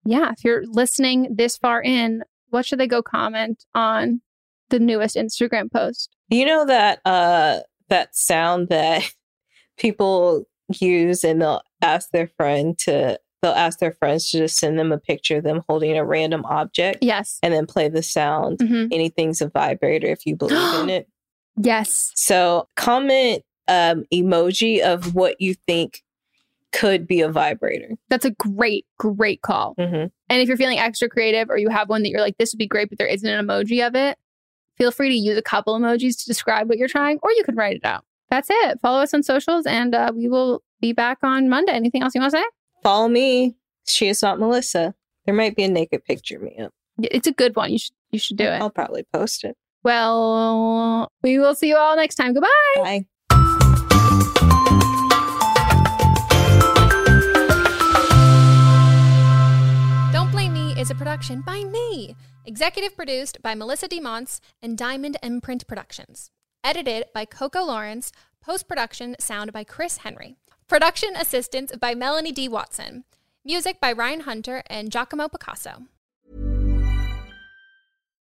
[0.05, 4.21] yeah, if you're listening this far in, what should they go comment on
[4.71, 6.15] the newest Instagram post?
[6.29, 9.03] You know that uh that sound that
[9.79, 10.45] people
[10.81, 14.91] use and they'll ask their friend to they'll ask their friends to just send them
[14.91, 17.39] a picture of them holding a random object Yes.
[17.43, 18.59] and then play the sound.
[18.59, 18.89] Mhm.
[18.93, 21.09] Anything's a vibrator if you believe in it.
[21.57, 22.13] Yes.
[22.17, 26.03] So comment um emoji of what you think
[26.73, 27.91] could be a vibrator.
[28.11, 29.75] That's a great, great call.
[29.79, 30.11] Mhm.
[30.29, 32.59] And if you're feeling extra creative or you have one that you're like, this would
[32.59, 34.19] be great, but there isn't an emoji of it,
[34.77, 37.55] feel free to use a couple emojis to describe what you're trying, or you can
[37.57, 38.05] write it out.
[38.31, 38.81] That's it.
[38.81, 41.73] Follow us on socials and uh, we will be back on Monday.
[41.73, 42.45] Anything else you want to say?
[42.83, 43.57] Follow me.
[43.87, 44.95] She is not Melissa.
[45.25, 46.73] There might be a naked picture of me up.
[47.03, 47.73] It's a good one.
[47.73, 48.61] You should you should do it.
[48.61, 49.57] I'll probably post it.
[49.85, 52.35] Well, we will see you all next time.
[52.35, 52.49] Goodbye.
[52.77, 53.05] Bye.
[60.13, 62.17] Don't Blame Me is a production by me.
[62.45, 66.31] Executive produced by Melissa DeMonts and Diamond Imprint Productions.
[66.69, 68.13] Edited by Coco Lawrence.
[68.43, 70.37] Post production sound by Chris Henry.
[70.69, 72.47] Production assistance by Melanie D.
[72.47, 73.05] Watson.
[73.43, 75.85] Music by Ryan Hunter and Giacomo Picasso.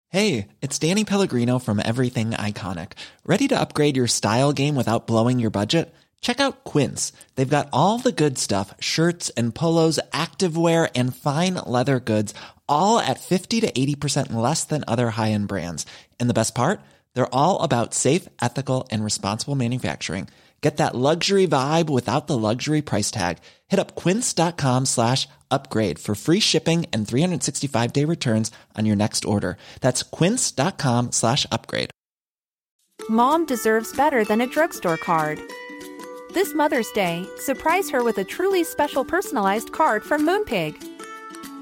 [0.09, 2.91] Hey, it's Danny Pellegrino from Everything Iconic.
[3.23, 5.95] Ready to upgrade your style game without blowing your budget?
[6.19, 7.13] Check out Quince.
[7.35, 12.33] They've got all the good stuff shirts and polos, activewear, and fine leather goods,
[12.67, 15.85] all at 50 to 80% less than other high end brands.
[16.19, 16.81] And the best part?
[17.15, 20.27] They're all about safe, ethical, and responsible manufacturing.
[20.61, 23.37] Get that luxury vibe without the luxury price tag.
[23.67, 29.25] Hit up quince.com slash upgrade for free shipping and 365 day returns on your next
[29.25, 29.57] order.
[29.81, 31.91] That's quince.com slash upgrade.
[33.09, 35.39] Mom deserves better than a drugstore card.
[36.33, 40.94] This Mother's Day, surprise her with a truly special personalized card from Moonpig.